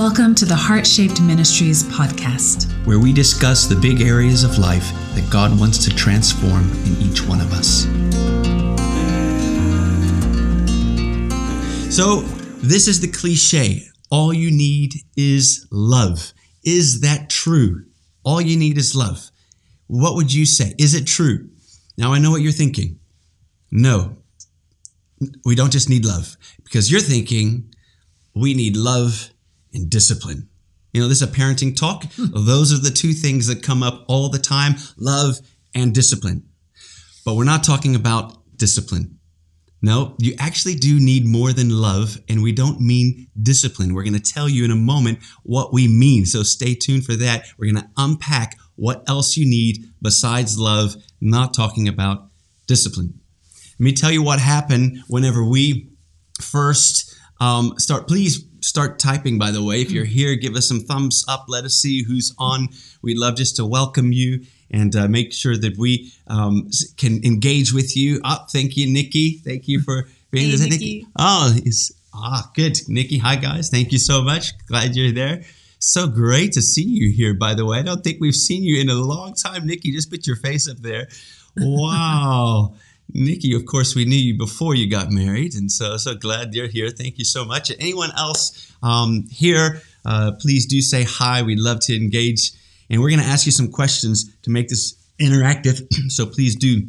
Welcome 0.00 0.34
to 0.36 0.46
the 0.46 0.56
Heart 0.56 0.86
Shaped 0.86 1.20
Ministries 1.20 1.82
podcast, 1.82 2.72
where 2.86 2.98
we 2.98 3.12
discuss 3.12 3.66
the 3.66 3.76
big 3.76 4.00
areas 4.00 4.44
of 4.44 4.56
life 4.56 4.90
that 5.14 5.28
God 5.30 5.60
wants 5.60 5.76
to 5.84 5.94
transform 5.94 6.70
in 6.86 6.96
each 7.02 7.26
one 7.26 7.38
of 7.38 7.52
us. 7.52 7.82
So, 11.94 12.22
this 12.62 12.88
is 12.88 13.02
the 13.02 13.12
cliche 13.12 13.82
all 14.10 14.32
you 14.32 14.50
need 14.50 14.94
is 15.18 15.68
love. 15.70 16.32
Is 16.64 17.02
that 17.02 17.28
true? 17.28 17.84
All 18.24 18.40
you 18.40 18.56
need 18.56 18.78
is 18.78 18.96
love. 18.96 19.30
What 19.86 20.14
would 20.14 20.32
you 20.32 20.46
say? 20.46 20.74
Is 20.78 20.94
it 20.94 21.06
true? 21.06 21.50
Now, 21.98 22.14
I 22.14 22.20
know 22.20 22.30
what 22.30 22.40
you're 22.40 22.52
thinking. 22.52 23.00
No, 23.70 24.16
we 25.44 25.54
don't 25.54 25.72
just 25.72 25.90
need 25.90 26.06
love 26.06 26.38
because 26.64 26.90
you're 26.90 27.02
thinking 27.02 27.74
we 28.34 28.54
need 28.54 28.78
love 28.78 29.30
and 29.72 29.90
discipline. 29.90 30.48
You 30.92 31.02
know, 31.02 31.08
this 31.08 31.22
is 31.22 31.28
a 31.28 31.32
parenting 31.32 31.76
talk. 31.76 32.04
Hmm. 32.14 32.44
Those 32.46 32.72
are 32.72 32.82
the 32.82 32.90
two 32.90 33.12
things 33.12 33.46
that 33.46 33.62
come 33.62 33.82
up 33.82 34.04
all 34.08 34.28
the 34.28 34.38
time 34.38 34.74
love 34.96 35.38
and 35.74 35.94
discipline. 35.94 36.44
But 37.24 37.34
we're 37.34 37.44
not 37.44 37.64
talking 37.64 37.94
about 37.94 38.36
discipline. 38.56 39.18
No, 39.82 40.14
you 40.18 40.34
actually 40.38 40.74
do 40.74 41.00
need 41.00 41.24
more 41.24 41.52
than 41.54 41.70
love, 41.70 42.18
and 42.28 42.42
we 42.42 42.52
don't 42.52 42.80
mean 42.80 43.28
discipline. 43.40 43.94
We're 43.94 44.02
going 44.02 44.20
to 44.20 44.32
tell 44.32 44.48
you 44.48 44.64
in 44.64 44.70
a 44.70 44.76
moment 44.76 45.20
what 45.42 45.72
we 45.72 45.88
mean. 45.88 46.26
So 46.26 46.42
stay 46.42 46.74
tuned 46.74 47.06
for 47.06 47.14
that. 47.14 47.46
We're 47.56 47.72
going 47.72 47.82
to 47.82 47.90
unpack 47.96 48.58
what 48.76 49.08
else 49.08 49.38
you 49.38 49.48
need 49.48 49.84
besides 50.02 50.58
love, 50.58 50.96
not 51.20 51.54
talking 51.54 51.88
about 51.88 52.28
discipline. 52.66 53.20
Let 53.78 53.84
me 53.84 53.92
tell 53.92 54.10
you 54.10 54.22
what 54.22 54.38
happened 54.38 54.98
whenever 55.08 55.42
we 55.42 55.90
first 56.40 57.09
um, 57.40 57.74
start. 57.78 58.06
Please 58.06 58.44
start 58.60 58.98
typing, 58.98 59.38
by 59.38 59.50
the 59.50 59.62
way. 59.62 59.80
If 59.80 59.90
you're 59.90 60.04
here, 60.04 60.36
give 60.36 60.54
us 60.54 60.68
some 60.68 60.80
thumbs 60.80 61.24
up. 61.28 61.46
Let 61.48 61.64
us 61.64 61.74
see 61.74 62.04
who's 62.04 62.34
on. 62.38 62.68
We'd 63.02 63.18
love 63.18 63.36
just 63.36 63.56
to 63.56 63.66
welcome 63.66 64.12
you 64.12 64.44
and 64.70 64.94
uh, 64.94 65.08
make 65.08 65.32
sure 65.32 65.56
that 65.56 65.76
we 65.76 66.12
um, 66.26 66.70
can 66.96 67.24
engage 67.24 67.72
with 67.72 67.96
you. 67.96 68.20
Oh, 68.24 68.46
thank 68.52 68.76
you, 68.76 68.92
Nikki. 68.92 69.38
Thank 69.38 69.66
you 69.66 69.80
for 69.80 70.08
being 70.30 70.50
hey, 70.50 70.56
there. 70.56 70.68
Nikki. 70.68 71.06
Oh, 71.18 71.52
it's, 71.56 71.92
ah, 72.14 72.50
good. 72.54 72.78
Nikki, 72.88 73.18
hi, 73.18 73.36
guys. 73.36 73.68
Thank 73.68 73.92
you 73.92 73.98
so 73.98 74.22
much. 74.22 74.52
Glad 74.66 74.94
you're 74.94 75.12
there. 75.12 75.42
So 75.78 76.06
great 76.06 76.52
to 76.52 76.62
see 76.62 76.84
you 76.84 77.10
here, 77.10 77.34
by 77.34 77.54
the 77.54 77.64
way. 77.64 77.78
I 77.78 77.82
don't 77.82 78.04
think 78.04 78.18
we've 78.20 78.34
seen 78.34 78.62
you 78.62 78.80
in 78.80 78.90
a 78.90 78.94
long 78.94 79.34
time. 79.34 79.66
Nikki, 79.66 79.92
just 79.92 80.10
put 80.10 80.26
your 80.26 80.36
face 80.36 80.68
up 80.68 80.76
there. 80.78 81.08
Wow. 81.56 82.74
Nikki, 83.14 83.54
of 83.54 83.66
course, 83.66 83.94
we 83.94 84.04
knew 84.04 84.16
you 84.16 84.36
before 84.36 84.74
you 84.74 84.88
got 84.88 85.10
married, 85.10 85.54
and 85.54 85.70
so 85.70 85.96
so 85.96 86.14
glad 86.14 86.54
you're 86.54 86.68
here. 86.68 86.90
Thank 86.90 87.18
you 87.18 87.24
so 87.24 87.44
much. 87.44 87.70
Anyone 87.78 88.10
else 88.16 88.72
um, 88.82 89.26
here, 89.30 89.82
uh, 90.04 90.32
please 90.40 90.66
do 90.66 90.80
say 90.80 91.04
hi. 91.04 91.42
We'd 91.42 91.58
love 91.58 91.80
to 91.82 91.96
engage, 91.96 92.52
and 92.88 93.00
we're 93.00 93.10
going 93.10 93.20
to 93.20 93.26
ask 93.26 93.46
you 93.46 93.52
some 93.52 93.70
questions 93.70 94.30
to 94.42 94.50
make 94.50 94.68
this 94.68 94.94
interactive. 95.20 95.86
so 96.08 96.26
please 96.26 96.56
do. 96.56 96.86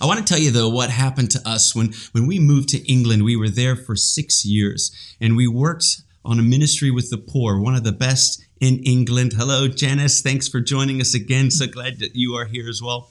I 0.00 0.06
want 0.06 0.20
to 0.20 0.24
tell 0.24 0.40
you 0.40 0.50
though 0.50 0.68
what 0.68 0.90
happened 0.90 1.30
to 1.32 1.48
us 1.48 1.74
when 1.74 1.92
when 2.12 2.26
we 2.26 2.38
moved 2.38 2.68
to 2.70 2.90
England. 2.90 3.24
We 3.24 3.36
were 3.36 3.50
there 3.50 3.76
for 3.76 3.96
six 3.96 4.44
years, 4.44 4.90
and 5.20 5.36
we 5.36 5.48
worked 5.48 6.02
on 6.24 6.38
a 6.38 6.42
ministry 6.42 6.90
with 6.90 7.10
the 7.10 7.18
poor, 7.18 7.58
one 7.58 7.74
of 7.74 7.84
the 7.84 7.92
best 7.92 8.44
in 8.60 8.78
England. 8.84 9.32
Hello, 9.36 9.68
Janice. 9.68 10.20
Thanks 10.20 10.48
for 10.48 10.60
joining 10.60 11.00
us 11.00 11.14
again. 11.14 11.50
So 11.50 11.66
glad 11.66 12.00
that 12.00 12.14
you 12.14 12.34
are 12.34 12.44
here 12.44 12.68
as 12.68 12.82
well. 12.82 13.08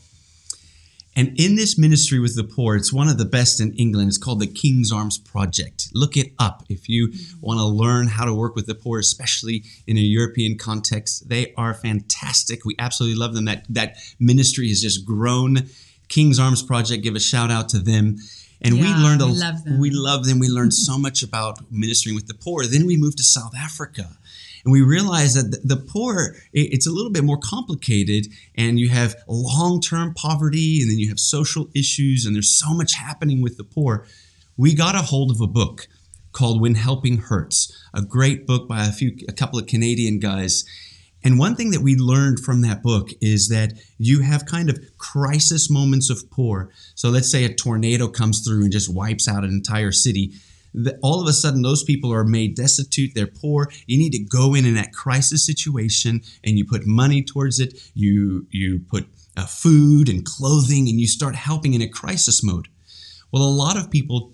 And 1.17 1.33
in 1.39 1.55
this 1.55 1.79
ministry 1.79 2.19
with 2.19 2.35
the 2.35 2.43
poor, 2.43 2.75
it's 2.75 2.93
one 2.93 3.07
of 3.07 3.17
the 3.17 3.25
best 3.25 3.59
in 3.59 3.73
England. 3.73 4.09
It's 4.09 4.19
called 4.19 4.39
the 4.39 4.45
King's 4.45 4.91
Arms 4.91 5.17
Project. 5.17 5.89
Look 5.95 6.15
it 6.15 6.33
up 6.37 6.63
if 6.69 6.87
you 6.87 7.11
want 7.41 7.59
to 7.59 7.65
learn 7.65 8.05
how 8.05 8.25
to 8.25 8.35
work 8.35 8.55
with 8.55 8.67
the 8.67 8.75
poor, 8.75 8.99
especially 8.99 9.63
in 9.87 9.97
a 9.97 10.01
European 10.01 10.59
context. 10.59 11.27
They 11.27 11.55
are 11.55 11.73
fantastic. 11.73 12.65
We 12.65 12.75
absolutely 12.77 13.17
love 13.17 13.33
them. 13.33 13.45
That 13.45 13.65
that 13.69 13.97
ministry 14.19 14.69
has 14.69 14.79
just 14.79 15.07
grown. 15.07 15.67
King's 16.07 16.37
Arms 16.37 16.61
Project, 16.61 17.03
give 17.03 17.15
a 17.15 17.19
shout 17.19 17.49
out 17.49 17.67
to 17.69 17.79
them. 17.79 18.17
And 18.61 18.77
Yeah, 18.77 18.83
we 18.83 19.03
learned 19.03 19.21
a 19.23 19.25
we 19.25 19.31
love 19.31 19.63
them. 19.63 19.79
we 19.79 19.89
love 19.89 20.25
them. 20.25 20.37
We 20.37 20.49
learned 20.49 20.73
so 20.89 20.99
much 20.99 21.23
about 21.23 21.71
ministering 21.71 22.15
with 22.15 22.27
the 22.27 22.35
poor. 22.35 22.65
Then 22.67 22.85
we 22.85 22.95
moved 22.95 23.17
to 23.17 23.23
South 23.23 23.55
Africa 23.57 24.17
and 24.67 24.73
we 24.73 24.81
realized 24.81 25.37
that 25.37 25.65
the- 25.65 25.77
poor 25.77 26.35
it- 26.51 26.73
it's 26.73 26.85
a 26.85 26.91
little 26.91 27.09
bit 27.09 27.23
more 27.23 27.39
complicated 27.41 28.27
and 28.53 28.79
you 28.79 28.89
have 28.89 29.15
long-term 29.29 30.13
poverty 30.13 30.81
and 30.81 30.91
then 30.91 30.99
you 30.99 31.07
have 31.07 31.19
social 31.19 31.69
issues 31.73 32.25
and 32.25 32.35
there's 32.35 32.59
so 32.59 32.73
much 32.73 32.93
happening 32.93 33.41
with 33.41 33.55
the 33.55 33.63
poor 33.63 34.05
we 34.57 34.73
got 34.73 34.93
a 34.93 35.03
hold 35.03 35.31
of 35.31 35.39
a 35.39 35.47
book 35.47 35.87
called 36.33 36.59
when 36.59 36.75
helping 36.75 37.17
hurts 37.17 37.71
a 37.93 38.01
great 38.01 38.45
book 38.45 38.67
by 38.67 38.85
a 38.85 38.91
few 38.91 39.15
a 39.29 39.31
couple 39.31 39.57
of 39.57 39.67
canadian 39.67 40.19
guys 40.19 40.65
and 41.23 41.39
one 41.39 41.55
thing 41.55 41.71
that 41.71 41.81
we 41.81 41.95
learned 41.95 42.41
from 42.41 42.61
that 42.61 42.83
book 42.83 43.09
is 43.21 43.47
that 43.47 43.73
you 43.97 44.19
have 44.21 44.45
kind 44.45 44.69
of 44.69 44.79
crisis 44.97 45.69
moments 45.69 46.09
of 46.11 46.29
poor. 46.29 46.69
So 46.93 47.09
let's 47.09 47.29
say 47.29 47.43
a 47.43 47.53
tornado 47.53 48.07
comes 48.07 48.41
through 48.45 48.61
and 48.63 48.71
just 48.71 48.93
wipes 48.93 49.27
out 49.27 49.43
an 49.43 49.49
entire 49.49 49.91
city. 49.91 50.33
All 51.01 51.21
of 51.21 51.27
a 51.27 51.33
sudden, 51.33 51.61
those 51.61 51.83
people 51.83 52.13
are 52.13 52.23
made 52.23 52.55
destitute, 52.55 53.11
they're 53.15 53.27
poor. 53.27 53.69
You 53.85 53.97
need 53.97 54.11
to 54.11 54.19
go 54.19 54.53
in 54.53 54.65
in 54.65 54.75
that 54.75 54.93
crisis 54.93 55.45
situation 55.45 56.21
and 56.43 56.57
you 56.57 56.65
put 56.65 56.85
money 56.85 57.23
towards 57.23 57.59
it. 57.59 57.73
You, 57.93 58.47
you 58.51 58.81
put 58.89 59.07
uh, 59.35 59.45
food 59.45 60.09
and 60.09 60.25
clothing 60.25 60.87
and 60.89 60.99
you 60.99 61.07
start 61.07 61.35
helping 61.35 61.73
in 61.73 61.81
a 61.81 61.89
crisis 61.89 62.43
mode. 62.43 62.67
Well, 63.31 63.43
a 63.43 63.49
lot 63.49 63.77
of 63.77 63.91
people 63.91 64.33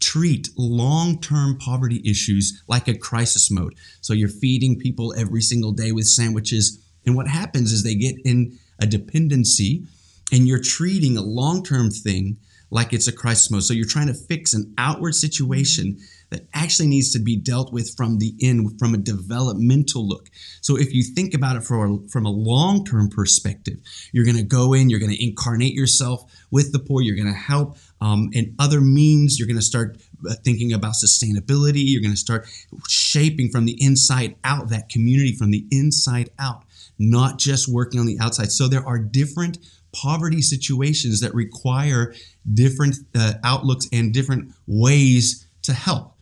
treat 0.00 0.48
long 0.56 1.20
term 1.20 1.58
poverty 1.58 2.02
issues 2.04 2.62
like 2.68 2.88
a 2.88 2.96
crisis 2.96 3.50
mode. 3.50 3.74
So 4.00 4.12
you're 4.12 4.28
feeding 4.28 4.78
people 4.78 5.14
every 5.16 5.42
single 5.42 5.72
day 5.72 5.92
with 5.92 6.06
sandwiches. 6.06 6.82
And 7.04 7.16
what 7.16 7.28
happens 7.28 7.72
is 7.72 7.82
they 7.82 7.94
get 7.94 8.16
in 8.24 8.58
a 8.80 8.86
dependency 8.86 9.84
and 10.32 10.46
you're 10.46 10.62
treating 10.62 11.16
a 11.16 11.22
long 11.22 11.62
term 11.62 11.90
thing 11.90 12.38
like 12.70 12.92
it's 12.92 13.08
a 13.08 13.12
crisis 13.12 13.50
mode. 13.50 13.62
So 13.62 13.74
you're 13.74 13.86
trying 13.86 14.08
to 14.08 14.14
fix 14.14 14.54
an 14.54 14.74
outward 14.76 15.14
situation 15.14 15.98
that 16.30 16.46
actually 16.52 16.88
needs 16.88 17.12
to 17.12 17.18
be 17.18 17.36
dealt 17.36 17.72
with 17.72 17.96
from 17.96 18.18
the 18.18 18.34
in, 18.38 18.76
from 18.78 18.94
a 18.94 18.98
developmental 18.98 20.06
look. 20.06 20.28
So 20.60 20.76
if 20.76 20.92
you 20.92 21.02
think 21.02 21.32
about 21.32 21.56
it 21.56 21.64
from 21.64 22.04
a, 22.04 22.08
from 22.08 22.26
a 22.26 22.30
long 22.30 22.84
term 22.84 23.08
perspective, 23.08 23.78
you're 24.12 24.26
going 24.26 24.36
to 24.36 24.42
go 24.42 24.74
in, 24.74 24.90
you're 24.90 25.00
going 25.00 25.14
to 25.14 25.24
incarnate 25.24 25.72
yourself 25.72 26.30
with 26.50 26.72
the 26.72 26.78
poor, 26.78 27.00
you're 27.00 27.16
going 27.16 27.32
to 27.32 27.38
help 27.38 27.78
um, 28.00 28.30
other 28.58 28.80
means. 28.80 29.38
You're 29.38 29.48
going 29.48 29.56
to 29.58 29.62
start 29.62 29.98
uh, 30.28 30.34
thinking 30.44 30.72
about 30.72 30.94
sustainability. 30.94 31.82
You're 31.84 32.02
going 32.02 32.12
to 32.12 32.18
start 32.18 32.46
shaping 32.88 33.48
from 33.50 33.64
the 33.64 33.76
inside 33.82 34.36
out 34.44 34.68
that 34.68 34.88
community 34.88 35.34
from 35.34 35.50
the 35.50 35.66
inside 35.70 36.30
out, 36.38 36.64
not 36.98 37.38
just 37.38 37.72
working 37.72 38.00
on 38.00 38.06
the 38.06 38.18
outside. 38.20 38.52
So 38.52 38.68
there 38.68 38.86
are 38.86 38.98
different 38.98 39.58
poverty 39.92 40.42
situations 40.42 41.20
that 41.20 41.34
require 41.34 42.14
different 42.54 42.96
uh, 43.14 43.34
outlooks 43.44 43.88
and 43.92 44.12
different 44.12 44.52
ways 44.66 45.46
to 45.62 45.72
help. 45.72 46.14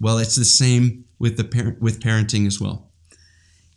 Well, 0.00 0.18
it's 0.18 0.36
the 0.36 0.44
same 0.44 1.04
with 1.18 1.36
the 1.36 1.44
parent 1.44 1.80
with 1.80 2.00
parenting 2.00 2.46
as 2.46 2.60
well. 2.60 2.88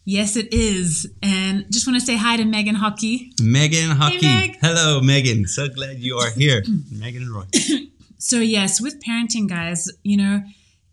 Yes, 0.03 0.36
it 0.36 0.52
is. 0.52 1.08
And 1.22 1.66
just 1.72 1.88
want 1.88 2.00
to 2.00 2.06
say 2.06 2.18
hi 2.18 2.38
to 2.38 2.46
Megan 2.46 2.75
Hockey. 2.75 3.34
Megan 3.41 3.91
Hockey. 3.91 4.25
Meg. 4.25 4.58
Hello, 4.59 5.00
Megan. 5.00 5.46
So 5.46 5.68
glad 5.70 6.00
you 6.00 6.18
are 6.18 6.31
here. 6.31 6.64
Megan 6.91 7.24
and 7.24 7.31
Roy. 7.31 7.44
So, 8.24 8.38
yes, 8.38 8.80
with 8.80 9.02
parenting, 9.03 9.50
guys, 9.50 9.90
you 10.03 10.16
know, 10.16 10.44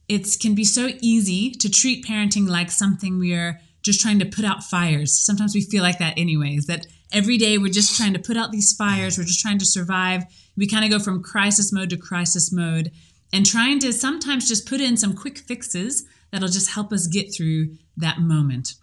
it 0.09 0.27
can 0.41 0.55
be 0.55 0.65
so 0.65 0.89
easy 1.03 1.51
to 1.51 1.69
treat 1.69 2.07
parenting 2.07 2.49
like 2.49 2.71
something 2.71 3.19
we 3.19 3.35
are 3.35 3.61
just 3.83 4.01
trying 4.01 4.19
to 4.21 4.25
put 4.25 4.47
out 4.47 4.65
fires. 4.65 5.13
Sometimes 5.13 5.55
we 5.55 5.61
feel 5.61 5.83
like 5.83 5.99
that, 5.99 6.17
anyways, 6.17 6.65
that 6.69 6.87
every 7.13 7.39
day 7.39 7.59
we're 7.59 7.73
just 7.73 7.97
trying 7.97 8.13
to 8.13 8.19
put 8.19 8.37
out 8.37 8.53
these 8.53 8.73
fires, 8.73 9.17
we're 9.19 9.25
just 9.25 9.41
trying 9.41 9.59
to 9.59 9.65
survive. 9.65 10.25
We 10.57 10.67
kind 10.67 10.85
of 10.85 10.91
go 10.91 11.03
from 11.03 11.23
crisis 11.23 11.73
mode 11.73 11.91
to 11.91 11.97
crisis 11.97 12.53
mode 12.53 12.91
and 13.33 13.45
trying 13.47 13.79
to 13.81 13.93
sometimes 13.93 14.49
just 14.49 14.67
put 14.69 14.81
in 14.81 14.97
some 14.97 15.15
quick 15.15 15.39
fixes 15.39 16.05
that'll 16.31 16.49
just 16.49 16.71
help 16.71 16.93
us 16.93 17.07
get 17.07 17.35
through 17.35 17.77
that 17.97 18.21
moment. 18.21 18.75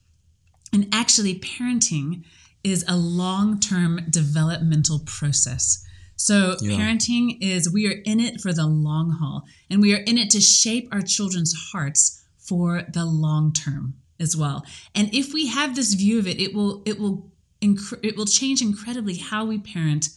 And 0.74 0.88
actually, 0.92 1.40
parenting 1.40 2.24
is 2.64 2.84
a 2.88 2.98
long 2.98 3.60
term 3.60 4.02
developmental 4.10 5.00
process. 5.06 5.84
So, 6.18 6.56
Yeah. 6.62 6.78
parenting 6.78 7.38
is 7.42 7.70
we 7.70 7.88
are 7.88 8.02
in 8.06 8.20
it 8.20 8.42
for 8.42 8.54
the 8.54 8.66
long 8.66 9.12
haul, 9.12 9.44
and 9.70 9.82
we 9.82 9.94
are 9.94 9.98
in 10.00 10.18
it 10.18 10.30
to 10.32 10.42
shape 10.42 10.88
our 10.92 11.02
children's 11.02 11.54
hearts 11.72 12.22
for 12.38 12.86
the 12.94 13.06
long 13.06 13.52
term 13.54 13.96
as 14.20 14.36
well. 14.36 14.66
And 14.94 15.14
if 15.14 15.34
we 15.34 15.48
have 15.48 15.76
this 15.76 15.94
view 15.94 16.20
of 16.20 16.28
it, 16.28 16.40
it 16.40 16.54
will 16.54 16.82
it 16.86 17.00
will 17.00 17.32
it 17.62 18.16
will 18.18 18.26
change 18.26 18.62
incredibly 18.62 19.16
how 19.16 19.46
we 19.46 19.58
parent 19.58 20.10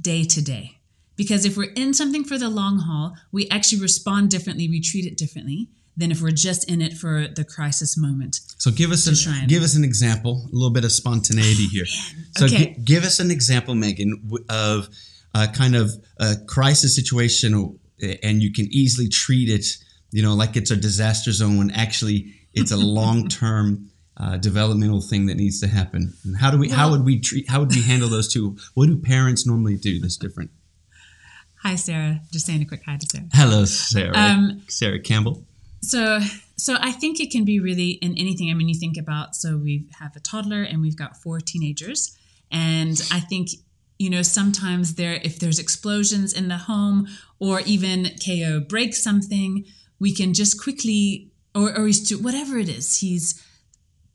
day 0.00 0.24
to 0.24 0.42
day. 0.42 0.78
Because 1.16 1.44
if 1.44 1.56
we're 1.56 1.72
in 1.72 1.92
something 1.94 2.24
for 2.24 2.38
the 2.38 2.48
long 2.48 2.78
haul, 2.80 3.14
we 3.30 3.48
actually 3.50 3.80
respond 3.80 4.30
differently, 4.30 4.68
we 4.68 4.80
treat 4.80 5.04
it 5.04 5.16
differently 5.16 5.68
than 5.96 6.10
if 6.10 6.22
we're 6.22 6.30
just 6.30 6.68
in 6.70 6.80
it 6.80 6.94
for 6.94 7.28
the 7.28 7.44
crisis 7.44 7.98
moment. 7.98 8.40
So 8.56 8.70
give 8.70 8.90
us 8.92 9.06
an, 9.06 9.46
give 9.46 9.62
us 9.62 9.76
an 9.76 9.84
example, 9.84 10.48
a 10.50 10.54
little 10.54 10.70
bit 10.70 10.84
of 10.84 10.92
spontaneity 10.92 11.66
here. 11.66 11.84
Oh, 11.86 12.22
so 12.38 12.44
Okay. 12.46 12.74
gi- 12.74 12.80
give 12.82 13.04
us 13.04 13.20
an 13.20 13.30
example, 13.30 13.74
Megan, 13.74 14.30
of 14.48 14.88
a 15.34 15.48
kind 15.48 15.76
of 15.76 15.92
a 16.18 16.36
crisis 16.46 16.94
situation, 16.96 17.78
and 18.22 18.42
you 18.42 18.50
can 18.52 18.66
easily 18.72 19.08
treat 19.08 19.50
it, 19.50 19.66
you 20.12 20.22
know, 20.22 20.34
like 20.34 20.56
it's 20.56 20.70
a 20.70 20.76
disaster 20.76 21.30
zone 21.30 21.58
when 21.58 21.70
actually 21.72 22.34
it's 22.54 22.70
a 22.72 22.76
long 22.98 23.28
term 23.28 23.90
uh, 24.16 24.36
developmental 24.36 25.00
thing 25.00 25.26
that 25.26 25.36
needs 25.36 25.60
to 25.60 25.66
happen. 25.66 26.12
And 26.24 26.36
how 26.36 26.50
do 26.50 26.58
we? 26.58 26.68
how 26.68 26.90
would 26.90 27.04
we 27.04 27.18
treat? 27.18 27.48
How 27.48 27.60
would 27.60 27.74
we 27.74 27.82
handle 27.82 28.08
those 28.08 28.32
two? 28.32 28.56
What 28.74 28.86
do 28.86 28.98
parents 28.98 29.46
normally 29.46 29.76
do 29.76 29.98
that's 30.00 30.16
different? 30.16 30.50
Hi, 31.62 31.76
Sarah. 31.76 32.20
Just 32.32 32.46
saying 32.46 32.62
a 32.62 32.64
quick 32.64 32.82
hi 32.84 32.96
to 32.96 33.06
Sarah. 33.06 33.28
Hello, 33.32 33.64
Sarah. 33.64 34.16
Um, 34.16 34.62
Sarah 34.68 35.00
Campbell. 35.00 35.44
So, 35.80 36.20
so 36.56 36.76
I 36.80 36.92
think 36.92 37.20
it 37.20 37.30
can 37.30 37.44
be 37.44 37.58
really 37.58 37.90
in 37.90 38.16
anything. 38.18 38.50
I 38.50 38.54
mean, 38.54 38.68
you 38.68 38.78
think 38.78 38.96
about 38.96 39.34
so 39.34 39.56
we 39.56 39.86
have 39.98 40.14
a 40.16 40.20
toddler 40.20 40.62
and 40.62 40.80
we've 40.80 40.96
got 40.96 41.16
four 41.16 41.40
teenagers, 41.40 42.16
and 42.50 43.00
I 43.10 43.20
think 43.20 43.48
you 43.98 44.10
know 44.10 44.22
sometimes 44.22 44.94
there 44.94 45.20
if 45.24 45.38
there's 45.38 45.58
explosions 45.58 46.32
in 46.32 46.48
the 46.48 46.58
home 46.58 47.08
or 47.38 47.60
even 47.60 48.10
KO 48.24 48.60
breaks 48.60 49.02
something, 49.02 49.64
we 49.98 50.14
can 50.14 50.34
just 50.34 50.60
quickly 50.60 51.30
or 51.54 51.76
or 51.76 51.86
he's 51.86 52.06
too 52.08 52.18
whatever 52.18 52.58
it 52.58 52.68
is 52.68 52.98
he's 52.98 53.40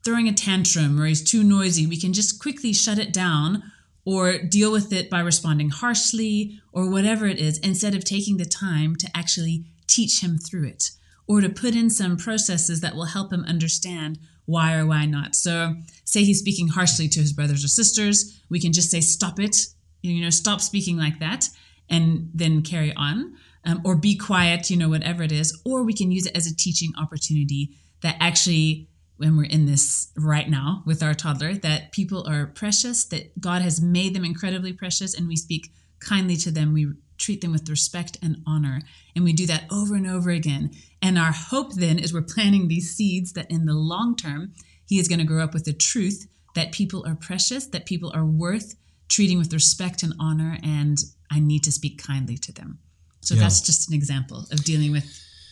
throwing 0.08 0.26
a 0.26 0.32
tantrum 0.32 0.98
or 0.98 1.04
he's 1.04 1.22
too 1.22 1.44
noisy, 1.44 1.86
we 1.86 2.00
can 2.00 2.14
just 2.14 2.40
quickly 2.40 2.72
shut 2.72 2.98
it 2.98 3.12
down 3.12 3.62
or 4.06 4.38
deal 4.38 4.72
with 4.72 4.90
it 4.90 5.10
by 5.10 5.20
responding 5.20 5.68
harshly 5.68 6.58
or 6.72 6.90
whatever 6.90 7.26
it 7.26 7.38
is 7.38 7.58
instead 7.58 7.94
of 7.94 8.02
taking 8.04 8.38
the 8.38 8.46
time 8.46 8.96
to 8.96 9.06
actually 9.14 9.66
teach 9.86 10.22
him 10.22 10.38
through 10.38 10.66
it 10.66 10.92
or 11.26 11.42
to 11.42 11.48
put 11.50 11.74
in 11.74 11.90
some 11.90 12.16
processes 12.16 12.80
that 12.80 12.96
will 12.96 13.04
help 13.04 13.30
him 13.30 13.44
understand 13.44 14.18
why 14.46 14.74
or 14.74 14.86
why 14.86 15.04
not. 15.04 15.36
So, 15.36 15.74
say 16.06 16.24
he's 16.24 16.38
speaking 16.38 16.68
harshly 16.68 17.06
to 17.08 17.20
his 17.20 17.34
brothers 17.34 17.62
or 17.62 17.68
sisters, 17.68 18.40
we 18.48 18.58
can 18.58 18.72
just 18.72 18.90
say, 18.90 19.02
Stop 19.02 19.38
it, 19.38 19.56
you 20.00 20.22
know, 20.22 20.30
stop 20.30 20.62
speaking 20.62 20.96
like 20.96 21.18
that, 21.20 21.50
and 21.90 22.30
then 22.32 22.62
carry 22.62 22.94
on. 22.94 23.36
Um, 23.66 23.82
or 23.84 23.94
be 23.94 24.16
quiet, 24.16 24.70
you 24.70 24.78
know, 24.78 24.88
whatever 24.88 25.22
it 25.22 25.32
is. 25.32 25.60
Or 25.66 25.82
we 25.82 25.92
can 25.92 26.10
use 26.10 26.24
it 26.24 26.34
as 26.34 26.46
a 26.46 26.56
teaching 26.56 26.92
opportunity 26.98 27.76
that 28.00 28.16
actually 28.20 28.88
when 29.18 29.36
we're 29.36 29.44
in 29.44 29.66
this 29.66 30.08
right 30.16 30.48
now 30.48 30.82
with 30.86 31.02
our 31.02 31.14
toddler 31.14 31.54
that 31.54 31.92
people 31.92 32.26
are 32.28 32.46
precious, 32.46 33.04
that 33.06 33.40
God 33.40 33.62
has 33.62 33.80
made 33.80 34.14
them 34.14 34.24
incredibly 34.24 34.72
precious, 34.72 35.14
and 35.14 35.28
we 35.28 35.36
speak 35.36 35.72
kindly 36.00 36.36
to 36.36 36.50
them. 36.50 36.72
We 36.72 36.92
treat 37.18 37.40
them 37.40 37.52
with 37.52 37.68
respect 37.68 38.16
and 38.22 38.42
honor. 38.46 38.80
And 39.14 39.24
we 39.24 39.32
do 39.32 39.46
that 39.46 39.64
over 39.70 39.96
and 39.96 40.06
over 40.06 40.30
again. 40.30 40.70
And 41.02 41.18
our 41.18 41.32
hope 41.32 41.74
then 41.74 41.98
is 41.98 42.14
we're 42.14 42.22
planting 42.22 42.68
these 42.68 42.94
seeds 42.94 43.32
that 43.32 43.50
in 43.50 43.66
the 43.66 43.74
long 43.74 44.16
term, 44.16 44.54
he 44.86 44.98
is 44.98 45.08
going 45.08 45.18
to 45.18 45.24
grow 45.24 45.42
up 45.42 45.52
with 45.52 45.64
the 45.64 45.72
truth 45.72 46.28
that 46.54 46.72
people 46.72 47.04
are 47.06 47.16
precious, 47.16 47.66
that 47.66 47.86
people 47.86 48.12
are 48.14 48.24
worth 48.24 48.76
treating 49.08 49.38
with 49.38 49.52
respect 49.52 50.02
and 50.02 50.14
honor, 50.20 50.58
and 50.62 50.98
I 51.30 51.40
need 51.40 51.64
to 51.64 51.72
speak 51.72 52.02
kindly 52.02 52.36
to 52.38 52.52
them. 52.52 52.78
So 53.20 53.34
Yeah. 53.34 53.42
that's 53.42 53.60
just 53.60 53.88
an 53.88 53.94
example 53.94 54.46
of 54.50 54.64
dealing 54.64 54.92
with 54.92 55.04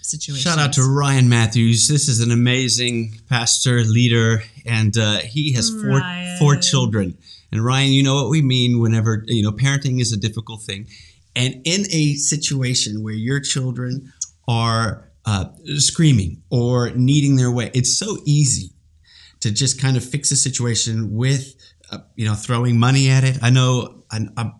situations. 0.06 0.42
Shout 0.42 0.58
out 0.58 0.72
to 0.74 0.82
Ryan 0.82 1.28
Matthews. 1.28 1.88
This 1.88 2.08
is 2.08 2.20
an 2.20 2.30
amazing 2.30 3.20
pastor, 3.28 3.82
leader, 3.82 4.42
and 4.64 4.96
uh, 4.96 5.18
he 5.18 5.52
has 5.54 5.70
four 5.70 5.98
Ryan. 5.98 6.38
four 6.38 6.56
children. 6.56 7.18
And 7.52 7.64
Ryan, 7.64 7.92
you 7.92 8.02
know 8.02 8.16
what 8.16 8.30
we 8.30 8.42
mean 8.42 8.80
whenever 8.80 9.24
you 9.26 9.42
know 9.42 9.52
parenting 9.52 10.00
is 10.00 10.12
a 10.12 10.16
difficult 10.16 10.62
thing, 10.62 10.86
and 11.34 11.60
in 11.64 11.86
a 11.92 12.14
situation 12.14 13.02
where 13.02 13.14
your 13.14 13.40
children 13.40 14.12
are 14.48 15.10
uh, 15.24 15.46
screaming 15.76 16.42
or 16.50 16.90
needing 16.90 17.36
their 17.36 17.50
way, 17.50 17.70
it's 17.74 17.96
so 17.96 18.18
easy 18.24 18.70
to 19.40 19.50
just 19.50 19.80
kind 19.80 19.96
of 19.96 20.04
fix 20.04 20.30
a 20.30 20.36
situation 20.36 21.14
with 21.14 21.54
uh, 21.90 21.98
you 22.14 22.24
know 22.24 22.34
throwing 22.34 22.78
money 22.78 23.08
at 23.10 23.24
it. 23.24 23.38
I 23.42 23.50
know 23.50 24.04
I, 24.10 24.26
I, 24.36 24.52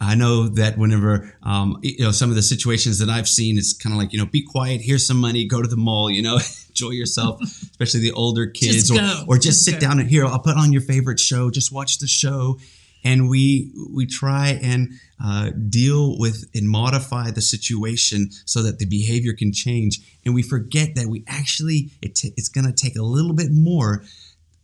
I 0.00 0.14
know 0.14 0.48
that 0.48 0.78
whenever 0.78 1.34
um, 1.42 1.78
you 1.82 2.04
know 2.04 2.10
some 2.12 2.30
of 2.30 2.36
the 2.36 2.42
situations 2.42 2.98
that 2.98 3.08
I've 3.08 3.28
seen, 3.28 3.58
it's 3.58 3.72
kind 3.72 3.92
of 3.92 3.98
like 3.98 4.12
you 4.12 4.18
know 4.18 4.26
be 4.26 4.42
quiet, 4.42 4.80
here's 4.82 5.06
some 5.06 5.18
money, 5.18 5.46
go 5.46 5.62
to 5.62 5.68
the 5.68 5.76
mall, 5.76 6.10
you 6.10 6.22
know, 6.22 6.38
enjoy 6.68 6.90
yourself, 6.90 7.40
especially 7.42 8.00
the 8.00 8.12
older 8.12 8.46
kids, 8.46 8.88
Just 8.88 8.92
or 8.92 9.34
or 9.34 9.36
just, 9.36 9.46
Just 9.46 9.64
sit 9.64 9.74
go. 9.74 9.80
down 9.80 9.98
and 10.00 10.08
here 10.08 10.24
I'll 10.26 10.38
put 10.38 10.56
on 10.56 10.72
your 10.72 10.82
favorite 10.82 11.18
show, 11.20 11.50
just 11.50 11.72
watch 11.72 11.98
the 11.98 12.06
show. 12.06 12.58
And 13.02 13.30
we 13.30 13.72
we 13.94 14.04
try 14.04 14.58
and 14.62 14.90
uh, 15.24 15.52
deal 15.70 16.18
with 16.18 16.50
and 16.54 16.68
modify 16.68 17.30
the 17.30 17.40
situation 17.40 18.30
so 18.44 18.62
that 18.62 18.78
the 18.78 18.84
behavior 18.84 19.32
can 19.32 19.54
change, 19.54 20.00
and 20.26 20.34
we 20.34 20.42
forget 20.42 20.96
that 20.96 21.06
we 21.06 21.24
actually 21.26 21.90
it 22.02 22.14
ta 22.14 22.28
it's 22.36 22.50
going 22.50 22.66
to 22.66 22.72
take 22.74 22.96
a 22.96 23.02
little 23.02 23.32
bit 23.32 23.52
more 23.52 24.04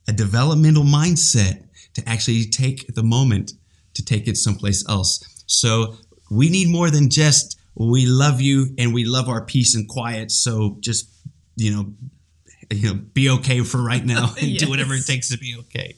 a 0.07 0.13
developmental 0.13 0.85
mindset 0.85 1.65
to 1.95 2.07
actually 2.07 2.45
take 2.45 2.95
the 2.95 3.03
moment 3.03 3.55
to 3.97 4.05
take 4.05 4.29
it 4.29 4.37
someplace 4.37 4.89
else. 4.89 5.23
So 5.47 5.97
we 6.31 6.49
need 6.49 6.69
more 6.69 6.91
than 6.91 7.11
just 7.11 7.59
we 7.75 8.07
love 8.07 8.41
you 8.41 8.75
and 8.79 8.95
we 8.95 9.05
love 9.05 9.29
our 9.29 9.45
peace 9.45 9.75
and 9.75 9.89
quiet. 9.89 10.31
So 10.31 10.77
just 10.81 11.11
you 11.57 11.73
know, 11.75 11.93
you 12.71 12.89
know, 12.89 12.95
be 12.95 13.31
okay 13.31 13.61
for 13.63 13.83
right 13.83 14.05
now 14.05 14.35
and 14.41 14.57
do 14.57 14.69
whatever 14.69 14.95
it 14.95 15.07
takes 15.07 15.31
to 15.31 15.39
be 15.39 15.57
okay. 15.61 15.95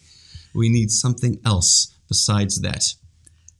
We 0.55 0.69
need 0.69 0.91
something 0.91 1.41
else 1.45 1.95
besides 2.09 2.61
that. 2.63 2.85